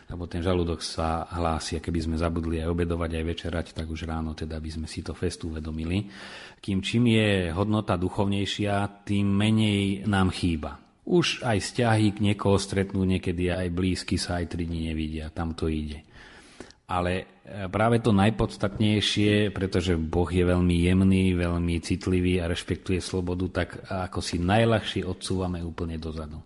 lebo 0.06 0.30
ten 0.30 0.46
žalúdok 0.46 0.86
sa 0.86 1.26
hlási 1.34 1.78
a 1.78 1.84
keby 1.84 2.06
sme 2.06 2.16
zabudli 2.22 2.62
aj 2.62 2.70
obedovať, 2.70 3.12
aj 3.18 3.26
večerať, 3.26 3.66
tak 3.74 3.90
už 3.90 4.06
ráno 4.06 4.38
teda 4.38 4.62
by 4.62 4.70
sme 4.70 4.88
si 4.88 5.02
to 5.02 5.18
fest 5.18 5.42
uvedomili. 5.42 6.06
Kým 6.62 6.86
čím 6.86 7.10
je 7.10 7.50
hodnota 7.50 7.98
duchovnejšia, 7.98 9.06
tým 9.06 9.26
menej 9.26 10.06
nám 10.06 10.30
chýba. 10.30 10.78
Už 11.06 11.46
aj 11.46 11.58
vzťahy 11.62 12.18
k 12.18 12.24
niekoho 12.32 12.58
stretnú 12.58 13.06
niekedy 13.06 13.50
aj 13.50 13.70
blízky 13.74 14.18
sa 14.18 14.42
aj 14.42 14.58
tri 14.58 14.70
dní 14.70 14.90
nevidia, 14.90 15.30
tam 15.34 15.54
to 15.58 15.70
ide. 15.70 16.02
Ale 16.86 17.42
e, 17.42 17.66
práve 17.70 17.98
to 17.98 18.14
najpodstatnejšie, 18.14 19.50
pretože 19.54 19.98
Boh 19.98 20.30
je 20.30 20.46
veľmi 20.46 20.86
jemný, 20.86 21.34
veľmi 21.34 21.82
citlivý 21.82 22.42
a 22.42 22.50
rešpektuje 22.50 23.02
slobodu, 23.02 23.66
tak 23.66 23.70
ako 23.90 24.22
si 24.22 24.38
najľahšie 24.38 25.02
odsúvame 25.02 25.66
úplne 25.66 25.98
dozadu. 25.98 26.42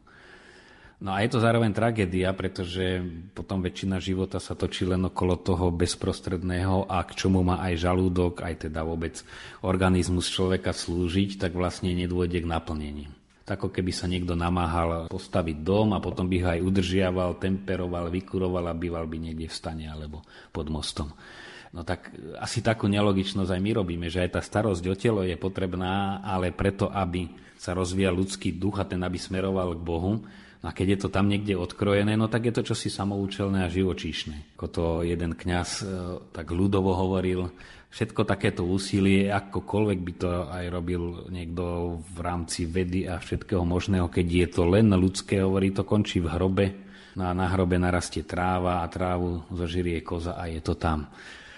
No 0.99 1.15
a 1.15 1.23
je 1.23 1.31
to 1.31 1.39
zároveň 1.39 1.71
tragédia, 1.71 2.27
pretože 2.35 2.99
potom 3.31 3.63
väčšina 3.63 4.03
života 4.03 4.35
sa 4.35 4.51
točí 4.51 4.83
len 4.83 4.99
okolo 5.07 5.39
toho 5.39 5.71
bezprostredného 5.71 6.91
a 6.91 6.99
k 7.07 7.15
čomu 7.15 7.39
má 7.39 7.63
aj 7.63 7.87
žalúdok, 7.87 8.43
aj 8.43 8.67
teda 8.67 8.83
vôbec 8.83 9.15
organizmus 9.63 10.27
človeka 10.27 10.75
slúžiť, 10.75 11.39
tak 11.39 11.55
vlastne 11.55 11.95
nedôjde 11.95 12.43
k 12.43 12.51
naplneniu. 12.51 13.07
Tak 13.47 13.71
keby 13.71 13.95
sa 13.95 14.11
niekto 14.11 14.35
namáhal 14.35 15.07
postaviť 15.07 15.63
dom 15.63 15.95
a 15.95 16.03
potom 16.03 16.27
by 16.27 16.37
ho 16.43 16.47
aj 16.59 16.61
udržiaval, 16.67 17.39
temperoval, 17.39 18.11
vykuroval 18.11 18.67
a 18.67 18.75
býval 18.75 19.07
by 19.07 19.17
niekde 19.23 19.47
v 19.47 19.55
stane 19.55 19.87
alebo 19.87 20.19
pod 20.51 20.67
mostom. 20.67 21.15
No 21.71 21.87
tak 21.87 22.11
asi 22.43 22.59
takú 22.59 22.91
nelogičnosť 22.91 23.55
aj 23.55 23.61
my 23.63 23.71
robíme, 23.71 24.11
že 24.11 24.19
aj 24.27 24.35
tá 24.35 24.41
starosť 24.43 24.83
o 24.83 24.95
telo 24.99 25.21
je 25.23 25.39
potrebná, 25.39 26.19
ale 26.27 26.51
preto, 26.51 26.91
aby 26.91 27.31
sa 27.55 27.71
rozvíjal 27.71 28.19
ľudský 28.19 28.51
duch 28.51 28.83
a 28.83 28.85
ten, 28.85 28.99
aby 28.99 29.15
smeroval 29.15 29.79
k 29.79 29.81
Bohu, 29.81 30.19
No 30.59 30.67
a 30.67 30.75
keď 30.75 30.87
je 30.95 30.99
to 31.07 31.09
tam 31.09 31.31
niekde 31.31 31.55
odkrojené, 31.55 32.19
no 32.19 32.27
tak 32.27 32.51
je 32.51 32.53
to 32.59 32.67
čosi 32.67 32.91
samoučelné 32.91 33.63
a 33.63 33.71
živočíšne. 33.71 34.59
Ako 34.59 34.65
to 34.67 34.85
jeden 35.07 35.31
kňaz 35.31 35.69
e, 35.79 35.83
tak 36.35 36.51
ľudovo 36.51 36.99
hovoril, 36.99 37.47
všetko 37.87 38.27
takéto 38.27 38.67
úsilie, 38.67 39.31
akokoľvek 39.31 39.99
by 40.03 40.13
to 40.19 40.29
aj 40.51 40.65
robil 40.67 41.31
niekto 41.31 41.63
v 42.03 42.19
rámci 42.19 42.67
vedy 42.67 43.07
a 43.07 43.23
všetkého 43.23 43.63
možného, 43.63 44.11
keď 44.11 44.27
je 44.27 44.47
to 44.51 44.63
len 44.67 44.91
ľudské, 44.91 45.39
hovorí, 45.39 45.71
to 45.71 45.87
končí 45.87 46.19
v 46.19 46.27
hrobe, 46.27 46.65
no 47.15 47.23
a 47.23 47.31
na 47.31 47.47
hrobe 47.47 47.79
narastie 47.79 48.27
tráva 48.27 48.83
a 48.83 48.91
trávu 48.91 49.47
zožirie 49.55 50.03
koza 50.03 50.35
a 50.35 50.51
je 50.51 50.59
to 50.59 50.75
tam. 50.75 51.07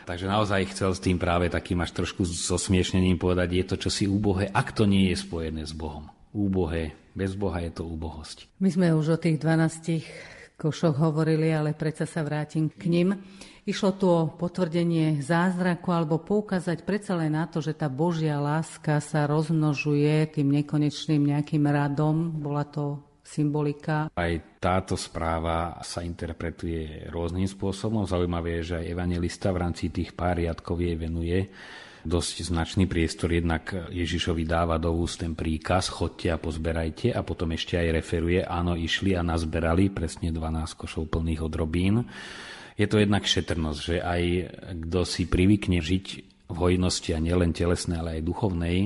Takže 0.06 0.30
naozaj 0.30 0.78
chcel 0.78 0.94
s 0.94 1.02
tým 1.02 1.18
práve 1.18 1.50
takým 1.50 1.82
až 1.82 1.94
trošku 1.98 2.22
zosmiešnením 2.22 3.18
povedať, 3.18 3.50
je 3.50 3.66
to 3.66 3.76
čosi 3.90 4.06
úbohé, 4.06 4.46
ak 4.54 4.78
to 4.78 4.86
nie 4.86 5.10
je 5.10 5.18
spojené 5.18 5.66
s 5.66 5.74
Bohom. 5.74 6.21
Úbohé, 6.32 6.96
bez 7.12 7.36
Boha 7.36 7.60
je 7.60 7.72
to 7.76 7.84
úbohosť. 7.84 8.48
My 8.64 8.72
sme 8.72 8.96
už 8.96 9.16
o 9.16 9.22
tých 9.22 9.36
12 9.40 10.56
košoch 10.62 11.02
hovorili, 11.02 11.50
ale 11.50 11.74
predsa 11.74 12.06
sa 12.06 12.22
vrátim 12.22 12.70
k 12.70 12.88
nim. 12.88 13.10
Išlo 13.66 13.94
tu 13.98 14.06
o 14.10 14.30
potvrdenie 14.30 15.22
zázraku 15.22 15.90
alebo 15.94 16.22
poukázať 16.22 16.86
predsa 16.86 17.18
len 17.18 17.34
na 17.34 17.46
to, 17.46 17.62
že 17.62 17.78
tá 17.78 17.90
Božia 17.90 18.38
láska 18.42 19.02
sa 19.02 19.26
rozmnožuje 19.26 20.38
tým 20.38 20.50
nekonečným 20.62 21.34
nejakým 21.34 21.66
radom. 21.66 22.42
Bola 22.42 22.66
to 22.66 23.02
symbolika. 23.22 24.10
Aj 24.12 24.34
táto 24.58 24.98
správa 24.98 25.78
sa 25.86 26.02
interpretuje 26.02 27.08
rôznym 27.10 27.48
spôsobom. 27.48 28.04
Zaujímavé 28.04 28.62
je, 28.62 28.74
že 28.74 28.76
aj 28.82 28.92
evangelista 28.92 29.54
v 29.54 29.62
rámci 29.62 29.94
tých 29.94 30.12
pár 30.18 30.42
riadkov 30.42 30.82
jej 30.82 30.98
venuje 30.98 31.48
dosť 32.04 32.50
značný 32.50 32.90
priestor. 32.90 33.32
Jednak 33.32 33.94
Ježišovi 33.94 34.44
dáva 34.44 34.82
do 34.82 34.92
úst 34.92 35.22
ten 35.22 35.38
príkaz, 35.38 35.94
chodte 35.94 36.34
a 36.34 36.42
pozberajte 36.42 37.14
a 37.14 37.22
potom 37.22 37.54
ešte 37.54 37.78
aj 37.78 37.88
referuje, 38.02 38.42
áno, 38.42 38.74
išli 38.74 39.14
a 39.14 39.22
nazberali 39.22 39.94
presne 39.94 40.34
12 40.34 40.76
košov 40.76 41.08
plných 41.08 41.42
odrobín. 41.46 42.10
Je 42.76 42.90
to 42.90 42.98
jednak 42.98 43.30
šetrnosť, 43.30 43.80
že 43.80 43.96
aj 44.02 44.24
kto 44.90 45.00
si 45.06 45.30
privykne 45.30 45.80
žiť 45.80 46.06
v 46.50 46.56
hojnosti 46.58 47.14
a 47.14 47.20
nielen 47.22 47.54
telesnej, 47.54 48.02
ale 48.02 48.20
aj 48.20 48.28
duchovnej, 48.28 48.78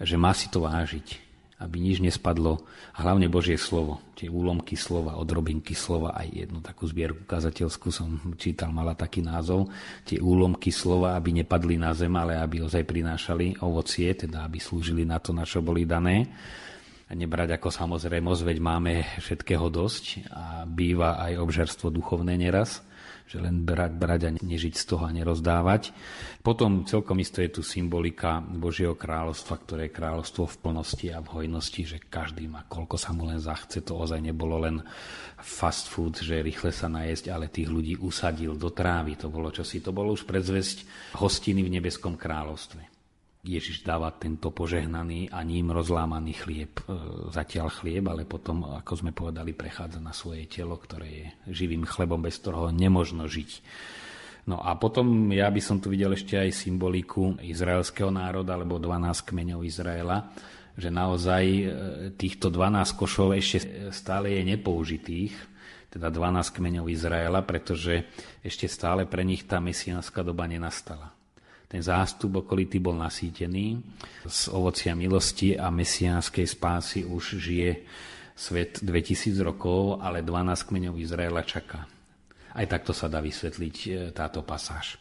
že 0.00 0.16
má 0.16 0.32
si 0.32 0.48
to 0.48 0.64
vážiť 0.64 1.27
aby 1.58 1.82
nič 1.82 1.98
nespadlo. 1.98 2.62
A 2.94 3.02
hlavne 3.02 3.26
Božie 3.26 3.58
slovo, 3.58 3.98
tie 4.14 4.30
úlomky 4.30 4.78
slova, 4.78 5.18
odrobinky 5.18 5.74
slova, 5.74 6.14
aj 6.14 6.46
jednu 6.46 6.62
takú 6.62 6.86
zbierku 6.86 7.26
kazateľskú 7.26 7.90
som 7.90 8.18
čítal, 8.38 8.70
mala 8.70 8.94
taký 8.94 9.26
názov, 9.26 9.66
tie 10.06 10.22
úlomky 10.22 10.70
slova, 10.70 11.18
aby 11.18 11.42
nepadli 11.42 11.74
na 11.74 11.90
zem, 11.98 12.14
ale 12.14 12.38
aby 12.38 12.62
ozaj 12.62 12.86
prinášali 12.86 13.58
ovocie, 13.66 14.14
teda 14.14 14.46
aby 14.46 14.62
slúžili 14.62 15.02
na 15.02 15.18
to, 15.18 15.34
na 15.34 15.42
čo 15.42 15.58
boli 15.58 15.82
dané. 15.82 16.30
A 17.08 17.16
nebrať 17.16 17.58
ako 17.58 17.72
samozrejmosť, 17.72 18.42
veď 18.44 18.58
máme 18.60 18.92
všetkého 19.18 19.66
dosť 19.66 20.28
a 20.30 20.62
býva 20.68 21.18
aj 21.18 21.40
obžerstvo 21.40 21.88
duchovné 21.90 22.36
neraz 22.38 22.86
že 23.28 23.38
len 23.38 23.60
brať, 23.60 23.92
brať 23.92 24.20
a 24.24 24.30
nežiť 24.40 24.74
z 24.74 24.84
toho 24.88 25.04
a 25.04 25.12
nerozdávať. 25.12 25.92
Potom 26.40 26.88
celkom 26.88 27.20
isto 27.20 27.44
je 27.44 27.52
tu 27.52 27.60
symbolika 27.60 28.40
Božieho 28.40 28.96
kráľovstva, 28.96 29.54
ktoré 29.60 29.82
je 29.86 29.96
kráľovstvo 30.00 30.48
v 30.48 30.58
plnosti 30.64 31.06
a 31.12 31.20
v 31.20 31.28
hojnosti, 31.28 31.82
že 31.84 31.98
každý 32.00 32.48
má 32.48 32.64
koľko 32.64 32.96
sa 32.96 33.12
mu 33.12 33.28
len 33.28 33.36
zachce. 33.36 33.84
To 33.84 34.00
ozaj 34.00 34.24
nebolo 34.24 34.64
len 34.64 34.80
fast 35.36 35.92
food, 35.92 36.18
že 36.18 36.40
rýchle 36.40 36.72
sa 36.72 36.88
najesť, 36.88 37.28
ale 37.28 37.52
tých 37.52 37.68
ľudí 37.68 38.00
usadil 38.00 38.56
do 38.56 38.72
trávy. 38.72 39.20
To 39.20 39.28
bolo 39.28 39.52
čosi, 39.52 39.84
to 39.84 39.92
bolo 39.92 40.16
už 40.16 40.24
predzvesť 40.24 40.88
hostiny 41.20 41.60
v 41.60 41.78
nebeskom 41.78 42.16
kráľovstve. 42.16 42.97
Ježiš 43.46 43.86
dáva 43.86 44.10
tento 44.10 44.50
požehnaný 44.50 45.30
a 45.30 45.46
ním 45.46 45.70
rozlámaný 45.70 46.42
chlieb. 46.42 46.82
E, 46.82 46.82
zatiaľ 47.30 47.70
chlieb, 47.70 48.10
ale 48.10 48.26
potom, 48.26 48.66
ako 48.66 49.06
sme 49.06 49.12
povedali, 49.14 49.54
prechádza 49.54 50.02
na 50.02 50.10
svoje 50.10 50.50
telo, 50.50 50.74
ktoré 50.74 51.06
je 51.06 51.26
živým 51.54 51.86
chlebom, 51.86 52.18
bez 52.18 52.42
ktorého 52.42 52.74
nemožno 52.74 53.30
žiť. 53.30 53.50
No 54.50 54.58
a 54.58 54.74
potom 54.74 55.30
ja 55.30 55.46
by 55.54 55.60
som 55.62 55.78
tu 55.78 55.92
videl 55.92 56.18
ešte 56.18 56.34
aj 56.34 56.50
symboliku 56.50 57.38
izraelského 57.38 58.10
národa, 58.10 58.58
alebo 58.58 58.80
12 58.80 59.28
kmeňov 59.30 59.60
Izraela, 59.62 60.34
že 60.74 60.90
naozaj 60.90 61.44
e, 61.46 61.64
týchto 62.18 62.50
12 62.50 62.98
košov 62.98 63.38
ešte 63.38 63.58
stále 63.94 64.34
je 64.34 64.42
nepoužitých, 64.50 65.34
teda 65.94 66.10
12 66.10 66.58
kmeňov 66.58 66.90
Izraela, 66.90 67.46
pretože 67.46 68.02
ešte 68.42 68.66
stále 68.66 69.06
pre 69.06 69.22
nich 69.22 69.46
tá 69.46 69.62
mesiánska 69.62 70.26
doba 70.26 70.50
nenastala 70.50 71.17
ten 71.68 71.84
zástup 71.84 72.40
okolitý 72.40 72.80
bol 72.80 72.96
nasýtený. 72.96 73.76
Z 74.24 74.48
ovocia 74.56 74.96
milosti 74.96 75.52
a 75.52 75.68
mesiánskej 75.68 76.48
spásy 76.48 77.04
už 77.04 77.36
žije 77.36 77.84
svet 78.32 78.80
2000 78.80 79.36
rokov, 79.44 80.00
ale 80.00 80.24
12 80.24 80.64
kmeňov 80.64 80.96
Izraela 80.96 81.44
čaká. 81.44 81.84
Aj 82.56 82.64
takto 82.64 82.96
sa 82.96 83.12
dá 83.12 83.20
vysvetliť 83.20 83.76
e, 83.84 83.88
táto 84.16 84.40
pasáž. 84.40 84.96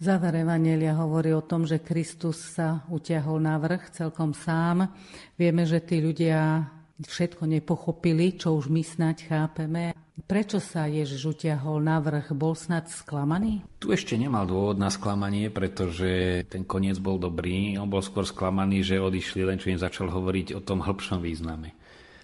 Záver 0.00 0.46
Evangelia 0.46 0.96
hovorí 0.96 1.34
o 1.36 1.44
tom, 1.44 1.68
že 1.68 1.82
Kristus 1.82 2.56
sa 2.56 2.86
utiahol 2.88 3.36
na 3.36 3.60
vrch 3.60 4.00
celkom 4.00 4.32
sám. 4.32 4.88
Vieme, 5.36 5.68
že 5.68 5.82
tí 5.84 6.00
ľudia 6.00 6.64
všetko 7.06 7.48
nepochopili, 7.48 8.36
čo 8.36 8.56
už 8.56 8.68
my 8.68 8.82
snať 8.84 9.16
chápeme. 9.28 9.96
Prečo 10.20 10.60
sa 10.60 10.84
Ježiš 10.84 11.32
utiahol 11.32 11.80
na 11.80 11.96
vrch? 11.96 12.36
Bol 12.36 12.52
snad 12.52 12.92
sklamaný? 12.92 13.64
Tu 13.80 13.96
ešte 13.96 14.20
nemal 14.20 14.44
dôvod 14.44 14.76
na 14.76 14.92
sklamanie, 14.92 15.48
pretože 15.48 16.44
ten 16.52 16.68
koniec 16.68 17.00
bol 17.00 17.16
dobrý. 17.16 17.80
On 17.80 17.88
bol 17.88 18.04
skôr 18.04 18.28
sklamaný, 18.28 18.84
že 18.84 19.00
odišli 19.00 19.48
len, 19.48 19.56
čo 19.56 19.72
im 19.72 19.80
začal 19.80 20.12
hovoriť 20.12 20.52
o 20.56 20.60
tom 20.60 20.84
hĺbšom 20.84 21.24
význame. 21.24 21.72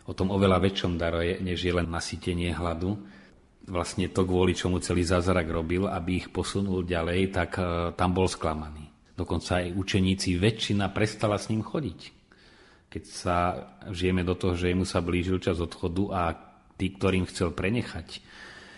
O 0.06 0.12
tom 0.12 0.28
oveľa 0.28 0.60
väčšom 0.60 1.00
daroje, 1.00 1.40
než 1.40 1.64
je 1.64 1.72
len 1.72 1.88
nasytenie 1.88 2.52
hladu. 2.52 3.00
Vlastne 3.66 4.06
to, 4.12 4.22
kvôli 4.22 4.54
čomu 4.54 4.78
celý 4.78 5.02
zázrak 5.02 5.50
robil, 5.50 5.90
aby 5.90 6.22
ich 6.22 6.28
posunul 6.30 6.86
ďalej, 6.86 7.34
tak 7.34 7.58
e, 7.58 7.90
tam 7.98 8.14
bol 8.14 8.30
sklamaný. 8.30 8.86
Dokonca 9.18 9.64
aj 9.64 9.74
učeníci, 9.74 10.38
väčšina 10.38 10.94
prestala 10.94 11.34
s 11.34 11.50
ním 11.50 11.66
chodiť 11.66 12.15
keď 12.90 13.02
sa 13.04 13.36
žijeme 13.90 14.22
do 14.22 14.38
toho, 14.38 14.54
že 14.54 14.72
mu 14.72 14.86
sa 14.86 15.02
blížil 15.02 15.42
čas 15.42 15.58
odchodu 15.58 16.04
a 16.14 16.22
tí, 16.76 16.92
ktorým 16.92 17.26
chcel 17.28 17.52
prenechať 17.52 18.22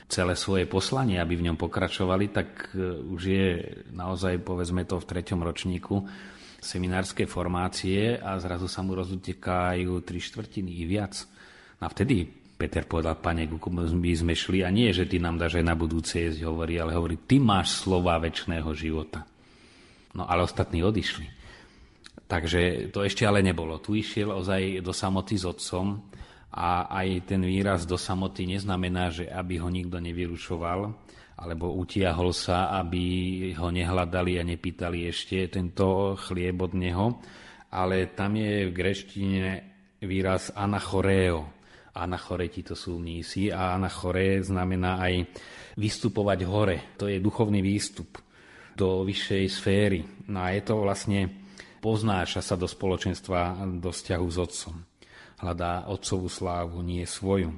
celé 0.08 0.34
svoje 0.34 0.64
poslanie, 0.64 1.20
aby 1.20 1.36
v 1.36 1.52
ňom 1.52 1.60
pokračovali, 1.60 2.32
tak 2.32 2.72
e, 2.72 2.96
už 3.12 3.22
je 3.28 3.46
naozaj, 3.92 4.40
povedzme 4.40 4.88
to, 4.88 4.96
v 4.96 5.08
treťom 5.08 5.44
ročníku 5.44 6.00
seminárskej 6.58 7.28
formácie 7.28 8.16
a 8.18 8.40
zrazu 8.40 8.66
sa 8.66 8.82
mu 8.82 8.96
rozutekajú 8.96 9.92
tri 10.02 10.18
štvrtiny 10.18 10.80
i 10.80 10.84
viac. 10.88 11.14
No 11.78 11.86
a 11.86 11.92
vtedy 11.92 12.26
Peter 12.58 12.82
povedal, 12.82 13.14
pane, 13.22 13.46
by 13.46 14.12
sme 14.18 14.34
šli 14.34 14.66
a 14.66 14.70
nie, 14.72 14.90
že 14.90 15.06
ty 15.06 15.22
nám 15.22 15.38
dáš 15.38 15.62
aj 15.62 15.64
na 15.68 15.78
budúce 15.78 16.18
jesť, 16.18 16.42
hovorí, 16.50 16.74
ale 16.82 16.98
hovorí, 16.98 17.14
ty 17.22 17.38
máš 17.38 17.86
slova 17.86 18.18
väčšného 18.18 18.66
života. 18.74 19.22
No 20.18 20.26
ale 20.26 20.42
ostatní 20.42 20.82
odišli. 20.82 21.37
Takže 22.28 22.92
to 22.92 23.08
ešte 23.08 23.24
ale 23.24 23.40
nebolo. 23.40 23.80
Tu 23.80 24.04
išiel 24.04 24.28
ozaj 24.28 24.84
do 24.84 24.92
samoty 24.92 25.40
s 25.40 25.48
otcom 25.48 25.96
a 26.52 26.92
aj 26.92 27.24
ten 27.24 27.40
výraz 27.40 27.88
do 27.88 27.96
samoty 27.96 28.44
neznamená, 28.44 29.08
že 29.08 29.24
aby 29.32 29.56
ho 29.64 29.72
nikto 29.72 29.96
nevyrušoval, 29.96 30.92
alebo 31.40 31.72
utiahol 31.72 32.36
sa, 32.36 32.68
aby 32.76 33.56
ho 33.56 33.72
nehľadali 33.72 34.36
a 34.36 34.44
nepýtali 34.44 35.08
ešte 35.08 35.48
tento 35.48 36.20
chlieb 36.20 36.60
od 36.60 36.76
neho, 36.76 37.16
ale 37.72 38.12
tam 38.12 38.36
je 38.36 38.68
v 38.68 38.76
greštine 38.76 39.44
výraz 40.04 40.52
anachoreo. 40.52 41.48
Anachoreti 41.96 42.60
to 42.60 42.76
sú 42.76 43.00
mnísi 43.00 43.48
a 43.48 43.72
anachore 43.72 44.44
znamená 44.44 45.00
aj 45.00 45.32
vystupovať 45.80 46.40
hore. 46.44 46.76
To 47.00 47.08
je 47.08 47.24
duchovný 47.24 47.64
výstup 47.64 48.20
do 48.76 49.02
vyššej 49.02 49.44
sféry. 49.48 50.00
No 50.30 50.44
a 50.44 50.54
je 50.54 50.62
to 50.62 50.78
vlastne 50.78 51.47
poznáša 51.78 52.44
sa 52.44 52.54
do 52.54 52.66
spoločenstva, 52.66 53.64
do 53.78 53.90
vzťahu 53.90 54.26
s 54.28 54.38
otcom. 54.38 54.76
Hľadá 55.38 55.86
otcovú 55.86 56.26
slávu, 56.26 56.82
nie 56.82 57.06
svoju. 57.06 57.54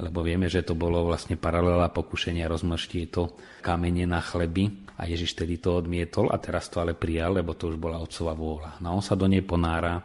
Lebo 0.00 0.24
vieme, 0.24 0.48
že 0.48 0.64
to 0.64 0.72
bolo 0.72 1.04
vlastne 1.04 1.36
paralela 1.36 1.92
pokušenia 1.92 2.48
rozmrštie 2.48 3.12
to 3.12 3.36
kamene 3.60 4.08
na 4.08 4.24
chleby 4.24 4.72
a 4.96 5.04
Ježiš 5.04 5.36
tedy 5.36 5.60
to 5.60 5.76
odmietol 5.76 6.32
a 6.32 6.40
teraz 6.40 6.72
to 6.72 6.80
ale 6.80 6.96
prijal, 6.96 7.36
lebo 7.36 7.52
to 7.52 7.68
už 7.68 7.76
bola 7.76 8.00
otcová 8.00 8.32
vôľa. 8.32 8.70
No 8.80 8.96
on 8.96 9.04
sa 9.04 9.12
do 9.12 9.28
nej 9.28 9.44
ponára 9.44 10.00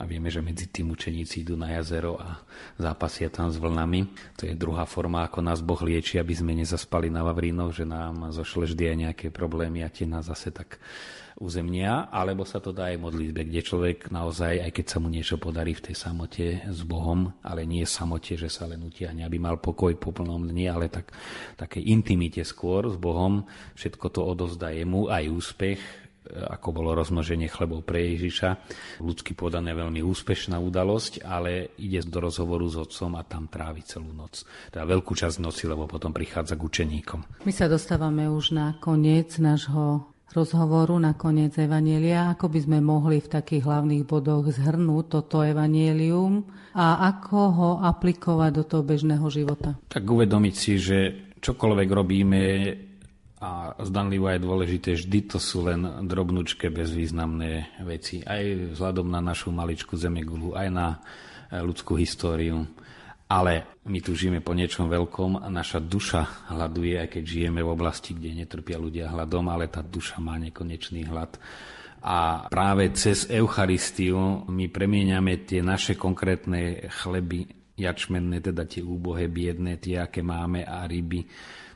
a 0.00 0.08
vieme, 0.08 0.32
že 0.32 0.40
medzi 0.40 0.68
tým 0.68 0.92
učeníci 0.92 1.44
idú 1.44 1.60
na 1.60 1.76
jazero 1.76 2.16
a 2.16 2.40
zápasia 2.80 3.28
tam 3.28 3.52
s 3.52 3.60
vlnami. 3.60 4.08
To 4.40 4.48
je 4.48 4.56
druhá 4.56 4.88
forma, 4.88 5.28
ako 5.28 5.44
nás 5.44 5.60
Boh 5.60 5.80
lieči, 5.80 6.16
aby 6.16 6.32
sme 6.32 6.56
nezaspali 6.56 7.12
na 7.12 7.20
Vavrínoch, 7.20 7.76
že 7.76 7.84
nám 7.84 8.32
zošle 8.32 8.68
vždy 8.68 8.84
aj 8.92 8.96
nejaké 8.96 9.26
problémy 9.28 9.84
a 9.84 9.92
tie 9.92 10.08
nás 10.08 10.24
zase 10.28 10.52
tak 10.52 10.80
územnia, 11.40 12.12
alebo 12.12 12.44
sa 12.44 12.60
to 12.60 12.70
dá 12.70 12.92
aj 12.92 13.00
modlitbe, 13.00 13.48
kde 13.48 13.64
človek 13.64 14.12
naozaj, 14.12 14.60
aj 14.60 14.70
keď 14.76 14.86
sa 14.86 14.98
mu 15.00 15.08
niečo 15.08 15.40
podarí 15.40 15.72
v 15.72 15.90
tej 15.90 15.96
samote 15.96 16.68
s 16.68 16.80
Bohom, 16.84 17.32
ale 17.40 17.64
nie 17.64 17.82
samote, 17.88 18.36
že 18.36 18.52
sa 18.52 18.68
len 18.68 18.84
utiahne, 18.84 19.24
aby 19.24 19.40
mal 19.40 19.56
pokoj 19.56 19.96
po 19.96 20.12
plnom 20.12 20.44
dni, 20.44 20.68
ale 20.68 20.92
tak, 20.92 21.16
také 21.56 21.80
intimite 21.80 22.44
skôr 22.44 22.92
s 22.92 23.00
Bohom, 23.00 23.48
všetko 23.72 24.06
to 24.12 24.20
odozda 24.20 24.68
jemu, 24.76 25.08
aj 25.08 25.24
úspech, 25.32 25.80
ako 26.30 26.70
bolo 26.70 26.94
rozmnoženie 26.94 27.50
chlebov 27.50 27.82
pre 27.82 28.14
Ježiša. 28.14 28.48
Ľudsky 29.02 29.34
podané 29.34 29.74
veľmi 29.74 30.04
úspešná 30.04 30.62
udalosť, 30.62 31.26
ale 31.26 31.74
ide 31.80 32.04
do 32.06 32.22
rozhovoru 32.22 32.68
s 32.70 32.78
otcom 32.78 33.18
a 33.18 33.26
tam 33.26 33.50
trávi 33.50 33.82
celú 33.82 34.14
noc. 34.14 34.46
Teda 34.70 34.86
veľkú 34.86 35.16
časť 35.16 35.42
noci, 35.42 35.66
lebo 35.66 35.90
potom 35.90 36.14
prichádza 36.14 36.54
k 36.54 36.62
učeníkom. 36.62 37.42
My 37.42 37.52
sa 37.56 37.66
dostávame 37.66 38.30
už 38.30 38.54
na 38.54 38.78
koniec 38.78 39.40
nášho 39.42 40.06
rozhovoru 40.30 40.94
na 40.98 41.18
koniec 41.18 41.58
Evanielia, 41.58 42.30
ako 42.30 42.46
by 42.50 42.58
sme 42.62 42.78
mohli 42.78 43.18
v 43.18 43.28
takých 43.28 43.66
hlavných 43.66 44.06
bodoch 44.06 44.46
zhrnúť 44.46 45.04
toto 45.10 45.42
Evanielium 45.42 46.46
a 46.74 47.10
ako 47.10 47.38
ho 47.50 47.70
aplikovať 47.82 48.50
do 48.54 48.62
toho 48.62 48.82
bežného 48.86 49.26
života? 49.26 49.74
Tak 49.90 50.06
uvedomiť 50.06 50.54
si, 50.54 50.78
že 50.78 50.98
čokoľvek 51.42 51.88
robíme 51.90 52.42
a 53.40 53.72
zdanlivo 53.80 54.28
je 54.28 54.44
dôležité, 54.44 54.88
vždy 55.00 55.20
to 55.32 55.40
sú 55.40 55.64
len 55.64 56.04
drobnúčke 56.04 56.68
bezvýznamné 56.68 57.80
veci. 57.88 58.20
Aj 58.20 58.44
vzhľadom 58.44 59.08
na 59.08 59.24
našu 59.24 59.48
maličku 59.48 59.96
Zemegulu, 59.96 60.52
aj 60.52 60.68
na 60.68 61.00
ľudskú 61.50 61.96
históriu 61.96 62.68
ale 63.30 63.78
my 63.86 64.02
tu 64.02 64.18
žijeme 64.18 64.42
po 64.42 64.58
niečom 64.58 64.90
veľkom 64.90 65.38
a 65.38 65.46
naša 65.46 65.78
duša 65.78 66.50
hľaduje, 66.50 66.98
aj 66.98 67.08
keď 67.14 67.22
žijeme 67.22 67.62
v 67.62 67.70
oblasti, 67.70 68.10
kde 68.18 68.42
netrpia 68.42 68.74
ľudia 68.74 69.06
hľadom, 69.06 69.46
ale 69.46 69.70
tá 69.70 69.86
duša 69.86 70.18
má 70.18 70.34
nekonečný 70.34 71.06
hlad. 71.06 71.38
A 72.02 72.50
práve 72.50 72.90
cez 72.98 73.30
Eucharistiu 73.30 74.42
my 74.50 74.66
premieňame 74.66 75.46
tie 75.46 75.62
naše 75.62 75.94
konkrétne 75.94 76.90
chleby, 76.90 77.46
jačmenné, 77.78 78.42
teda 78.42 78.66
tie 78.66 78.82
úbohé, 78.82 79.30
biedné, 79.30 79.78
tie, 79.78 80.02
aké 80.02 80.26
máme, 80.26 80.66
a 80.66 80.84
ryby, 80.90 81.22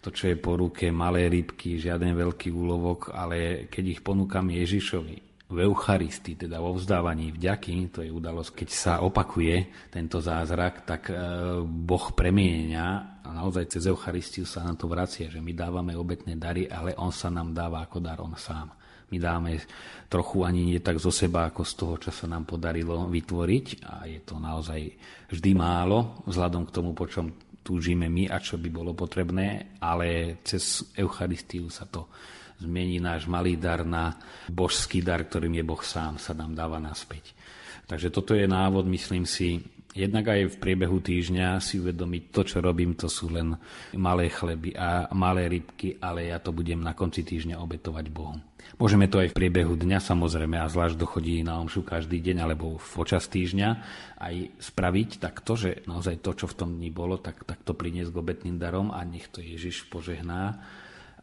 to, 0.05 0.13
čo 0.13 0.29
je 0.29 0.37
po 0.37 0.59
ruke, 0.59 0.91
malé 0.93 1.31
rybky, 1.33 1.81
žiaden 1.81 2.13
veľký 2.13 2.53
úlovok, 2.53 3.15
ale 3.15 3.71
keď 3.73 3.85
ich 3.95 4.01
ponúkam 4.05 4.45
Ježišovi, 4.53 5.24
v 5.55 5.71
Eucharistii, 5.71 6.35
teda 6.35 6.59
vo 6.59 6.75
vzdávaní 6.75 7.31
vďaky, 7.31 7.95
to 7.95 8.03
je 8.03 8.11
udalosť, 8.11 8.51
keď 8.53 8.69
sa 8.69 8.93
opakuje 9.07 9.89
tento 9.95 10.19
zázrak, 10.19 10.83
tak 10.83 11.09
e, 11.09 11.15
Boh 11.63 12.11
premieňa 12.11 12.87
a 13.23 13.29
naozaj 13.31 13.71
cez 13.71 13.87
Eucharistiu 13.87 14.45
sa 14.45 14.67
nám 14.67 14.77
to 14.77 14.91
vracia, 14.91 15.31
že 15.31 15.39
my 15.39 15.55
dávame 15.55 15.95
obetné 15.95 16.35
dary, 16.35 16.67
ale 16.67 16.99
On 16.99 17.15
sa 17.15 17.31
nám 17.31 17.55
dáva 17.55 17.87
ako 17.87 18.03
dar 18.03 18.19
On 18.19 18.35
sám. 18.35 18.75
My 19.15 19.17
dáme 19.23 19.63
trochu 20.11 20.43
ani 20.43 20.75
nie 20.75 20.81
tak 20.83 20.99
zo 20.99 21.15
seba, 21.15 21.47
ako 21.47 21.63
z 21.63 21.73
toho, 21.79 21.95
čo 22.03 22.11
sa 22.11 22.27
nám 22.27 22.51
podarilo 22.51 23.07
vytvoriť 23.07 23.67
a 23.87 24.11
je 24.11 24.21
to 24.27 24.43
naozaj 24.43 24.81
vždy 25.31 25.51
málo, 25.55 26.25
vzhľadom 26.27 26.67
k 26.67 26.75
tomu, 26.75 26.91
po 26.99 27.07
čom 27.07 27.31
túžime 27.65 28.11
my 28.11 28.29
a 28.29 28.43
čo 28.43 28.61
by 28.61 28.69
bolo 28.69 28.93
potrebné, 28.93 29.79
ale 29.81 30.41
cez 30.45 30.85
Eucharistiu 30.99 31.73
sa 31.73 31.89
to 31.89 32.11
zmení 32.61 33.03
náš 33.03 33.27
malý 33.27 33.59
dar 33.59 33.83
na 33.83 34.15
božský 34.51 35.03
dar, 35.03 35.25
ktorým 35.25 35.59
je 35.59 35.65
Boh 35.65 35.83
sám, 35.83 36.19
sa 36.21 36.37
nám 36.37 36.55
dáva 36.55 36.79
naspäť. 36.79 37.35
Takže 37.85 38.09
toto 38.09 38.33
je 38.33 38.49
návod, 38.49 38.89
myslím 38.89 39.29
si, 39.29 39.61
jednak 39.95 40.27
aj 40.27 40.57
v 40.57 40.61
priebehu 40.61 40.99
týždňa 40.99 41.63
si 41.63 41.79
uvedomiť, 41.79 42.23
to, 42.35 42.41
čo 42.43 42.59
robím, 42.59 42.99
to 42.99 43.07
sú 43.07 43.31
len 43.31 43.55
malé 43.95 44.33
chleby 44.33 44.75
a 44.75 45.07
malé 45.15 45.47
rybky, 45.47 46.03
ale 46.03 46.35
ja 46.35 46.43
to 46.43 46.51
budem 46.51 46.83
na 46.83 46.97
konci 46.97 47.23
týždňa 47.23 47.63
obetovať 47.63 48.07
Bohu. 48.11 48.35
Môžeme 48.75 49.07
to 49.07 49.23
aj 49.23 49.31
v 49.31 49.39
priebehu 49.39 49.79
dňa 49.79 50.03
samozrejme 50.03 50.59
a 50.59 50.67
zvlášť 50.67 50.99
dochodí 50.99 51.47
na 51.47 51.63
omšu 51.63 51.87
každý 51.87 52.19
deň 52.19 52.37
alebo 52.43 52.81
počas 52.81 53.31
týždňa 53.31 53.69
aj 54.19 54.35
spraviť 54.59 55.23
tak 55.23 55.45
to, 55.47 55.55
že 55.55 55.71
naozaj 55.87 56.19
to, 56.25 56.35
čo 56.35 56.47
v 56.51 56.59
tom 56.59 56.71
dni 56.75 56.91
bolo, 56.91 57.21
tak, 57.21 57.47
tak 57.47 57.63
to 57.63 57.77
priniesť 57.77 58.11
k 58.11 58.21
obetným 58.25 58.57
darom 58.59 58.91
a 58.91 59.05
nech 59.07 59.31
to 59.31 59.39
Ježiš 59.39 59.87
požehná 59.93 60.59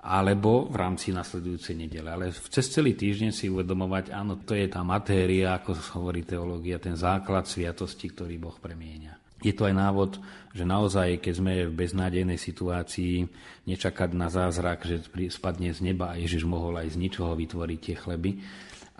alebo 0.01 0.65
v 0.65 0.75
rámci 0.81 1.13
nasledujúcej 1.13 1.77
nedele. 1.77 2.09
Ale 2.09 2.33
cez 2.33 2.73
celý 2.73 2.97
týždeň 2.97 3.29
si 3.29 3.53
uvedomovať, 3.53 4.09
áno, 4.09 4.41
to 4.41 4.57
je 4.57 4.65
tá 4.65 4.81
matéria, 4.81 5.53
ako 5.53 5.77
hovorí 6.01 6.25
teológia, 6.25 6.81
ten 6.81 6.97
základ 6.97 7.45
sviatosti, 7.45 8.09
ktorý 8.09 8.41
Boh 8.41 8.57
premieňa. 8.57 9.21
Je 9.41 9.53
to 9.57 9.65
aj 9.65 9.73
návod, 9.73 10.11
že 10.53 10.61
naozaj, 10.65 11.17
keď 11.17 11.33
sme 11.33 11.53
v 11.65 11.73
beznádejnej 11.73 12.37
situácii, 12.37 13.25
nečakať 13.65 14.09
na 14.13 14.29
zázrak, 14.29 14.85
že 14.85 15.01
spadne 15.33 15.73
z 15.73 15.81
neba 15.81 16.13
a 16.13 16.19
Ježiš 16.21 16.45
mohol 16.45 16.77
aj 16.77 16.93
z 16.93 17.01
ničoho 17.01 17.33
vytvoriť 17.33 17.79
tie 17.81 17.95
chleby, 17.97 18.37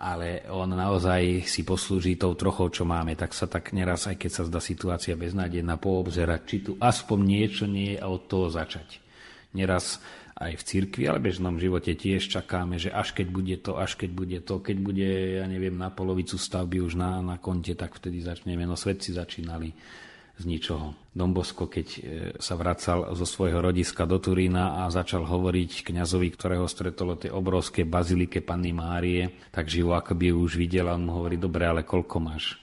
ale 0.02 0.42
on 0.50 0.66
naozaj 0.74 1.46
si 1.46 1.62
poslúži 1.62 2.18
tou 2.18 2.34
trochou, 2.34 2.66
čo 2.74 2.82
máme, 2.82 3.14
tak 3.14 3.30
sa 3.38 3.46
tak 3.46 3.70
neraz, 3.70 4.10
aj 4.10 4.18
keď 4.18 4.30
sa 4.34 4.42
zdá 4.50 4.58
situácia 4.58 5.14
beznádejná, 5.14 5.78
poobzerať, 5.78 6.40
či 6.42 6.56
tu 6.58 6.72
aspoň 6.82 7.18
niečo 7.22 7.64
nie 7.70 7.94
je 7.94 8.02
a 8.02 8.10
od 8.10 8.26
toho 8.26 8.50
začať. 8.50 8.98
Neraz 9.54 10.02
aj 10.42 10.58
v 10.58 10.66
cirkvi, 10.66 11.04
ale 11.06 11.22
bežnom 11.22 11.54
živote 11.56 11.94
tiež 11.94 12.26
čakáme, 12.26 12.82
že 12.82 12.90
až 12.90 13.14
keď 13.14 13.26
bude 13.30 13.56
to, 13.62 13.78
až 13.78 13.94
keď 13.94 14.10
bude 14.10 14.38
to, 14.42 14.58
keď 14.58 14.76
bude, 14.82 15.10
ja 15.38 15.46
neviem, 15.46 15.78
na 15.78 15.94
polovicu 15.94 16.34
stavby 16.34 16.82
už 16.82 16.98
na, 16.98 17.22
na 17.22 17.38
konte, 17.38 17.72
tak 17.78 17.94
vtedy 17.94 18.18
začneme. 18.20 18.66
No 18.66 18.74
svetci 18.74 19.14
začínali 19.14 19.70
z 20.42 20.44
ničoho. 20.48 20.98
Dombosko, 21.12 21.68
keď 21.68 21.86
e, 21.86 22.00
sa 22.40 22.56
vracal 22.56 23.14
zo 23.14 23.26
svojho 23.28 23.62
rodiska 23.62 24.08
do 24.08 24.18
Turína 24.18 24.82
a 24.82 24.90
začal 24.90 25.28
hovoriť 25.28 25.86
kňazovi, 25.92 26.28
ktorého 26.34 26.66
stretolo 26.66 27.20
tie 27.20 27.30
obrovské 27.30 27.84
bazilike 27.86 28.42
Panny 28.42 28.74
Márie, 28.74 29.52
tak 29.54 29.70
živo 29.70 29.94
ako 29.94 30.18
by 30.18 30.34
už 30.34 30.58
videl 30.58 30.90
on 30.90 31.06
mu 31.06 31.20
hovorí, 31.20 31.38
dobre, 31.38 31.68
ale 31.68 31.86
koľko 31.86 32.16
máš? 32.18 32.58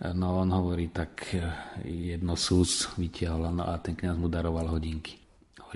E, 0.00 0.16
no 0.16 0.40
on 0.40 0.48
hovorí, 0.54 0.88
tak 0.88 1.36
e, 1.36 1.44
jedno 1.84 2.38
sús 2.38 2.88
vytiahol 2.96 3.52
no 3.52 3.68
a 3.68 3.76
ten 3.82 3.92
kňaz 3.92 4.16
mu 4.16 4.32
daroval 4.32 4.72
hodinky. 4.72 5.19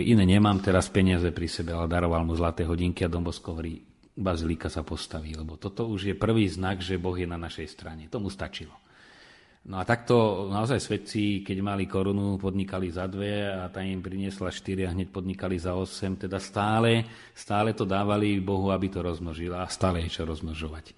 Iné 0.03 0.27
nemám 0.27 0.59
teraz 0.59 0.91
peniaze 0.91 1.31
pri 1.31 1.47
sebe, 1.47 1.71
ale 1.71 1.87
daroval 1.87 2.27
mu 2.27 2.35
zlaté 2.35 2.67
hodinky 2.67 3.07
a 3.07 3.13
Dombosko 3.13 3.55
hovorí, 3.55 3.79
bazilika 4.15 4.67
sa 4.67 4.83
postaví, 4.83 5.39
lebo 5.39 5.55
toto 5.55 5.87
už 5.87 6.11
je 6.11 6.15
prvý 6.19 6.51
znak, 6.51 6.83
že 6.83 6.99
Boh 6.99 7.15
je 7.15 7.31
na 7.31 7.39
našej 7.39 7.71
strane. 7.71 8.11
Tomu 8.11 8.27
stačilo. 8.27 8.75
No 9.65 9.81
a 9.81 9.89
takto 9.89 10.47
naozaj 10.53 10.77
svedci, 10.77 11.41
keď 11.41 11.57
mali 11.65 11.89
korunu, 11.89 12.37
podnikali 12.37 12.93
za 12.93 13.09
dve 13.09 13.49
a 13.49 13.65
tá 13.73 13.81
im 13.81 14.05
priniesla 14.05 14.53
štyri 14.53 14.85
a 14.85 14.93
hneď 14.93 15.09
podnikali 15.09 15.57
za 15.57 15.73
osem, 15.73 16.21
teda 16.21 16.37
stále, 16.37 17.09
stále 17.33 17.73
to 17.73 17.89
dávali 17.89 18.45
Bohu, 18.45 18.69
aby 18.69 18.93
to 18.93 19.01
rozmnožil 19.01 19.57
a 19.57 19.65
stále 19.73 20.05
je 20.05 20.21
čo 20.21 20.29
rozmnožovať. 20.29 20.93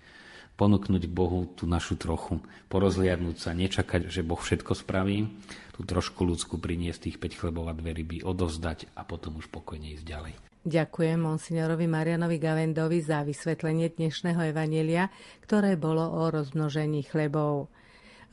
Ponúknuť 0.56 1.04
Bohu 1.12 1.52
tú 1.52 1.68
našu 1.68 2.00
trochu, 2.00 2.40
porozliadnúť 2.72 3.36
sa, 3.36 3.52
nečakať, 3.52 4.08
že 4.08 4.24
Boh 4.24 4.40
všetko 4.40 4.72
spraví, 4.72 5.28
tú 5.76 5.84
trošku 5.84 6.24
ľudskú 6.24 6.56
priniesť 6.56 7.12
tých 7.12 7.16
5 7.20 7.40
chlebov 7.44 7.68
a 7.68 7.76
dve 7.76 7.92
ryby, 7.92 8.24
odovzdať 8.24 8.88
a 8.96 9.04
potom 9.04 9.36
už 9.36 9.52
pokojne 9.52 9.92
ísť 9.92 10.04
ďalej. 10.08 10.34
Ďakujem 10.66 11.20
monsignorovi 11.20 11.86
Marianovi 11.86 12.40
Gavendovi 12.40 12.98
za 12.98 13.22
vysvetlenie 13.22 13.92
dnešného 13.94 14.50
evanelia, 14.50 15.12
ktoré 15.44 15.76
bolo 15.76 16.02
o 16.02 16.26
rozmnožení 16.32 17.06
chlebov. 17.06 17.70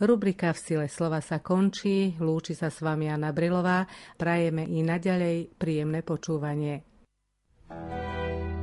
Rubrika 0.01 0.55
v 0.55 0.59
sile 0.63 0.87
slova 0.89 1.21
sa 1.21 1.43
končí, 1.43 2.17
lúči 2.17 2.57
sa 2.57 2.73
s 2.73 2.81
vami 2.81 3.11
Anna 3.11 3.29
Brilová, 3.29 3.85
prajeme 4.17 4.65
i 4.65 4.81
naďalej 4.81 5.59
príjemné 5.59 6.01
počúvanie. 6.01 6.81
thank 7.73 8.57
you 8.57 8.62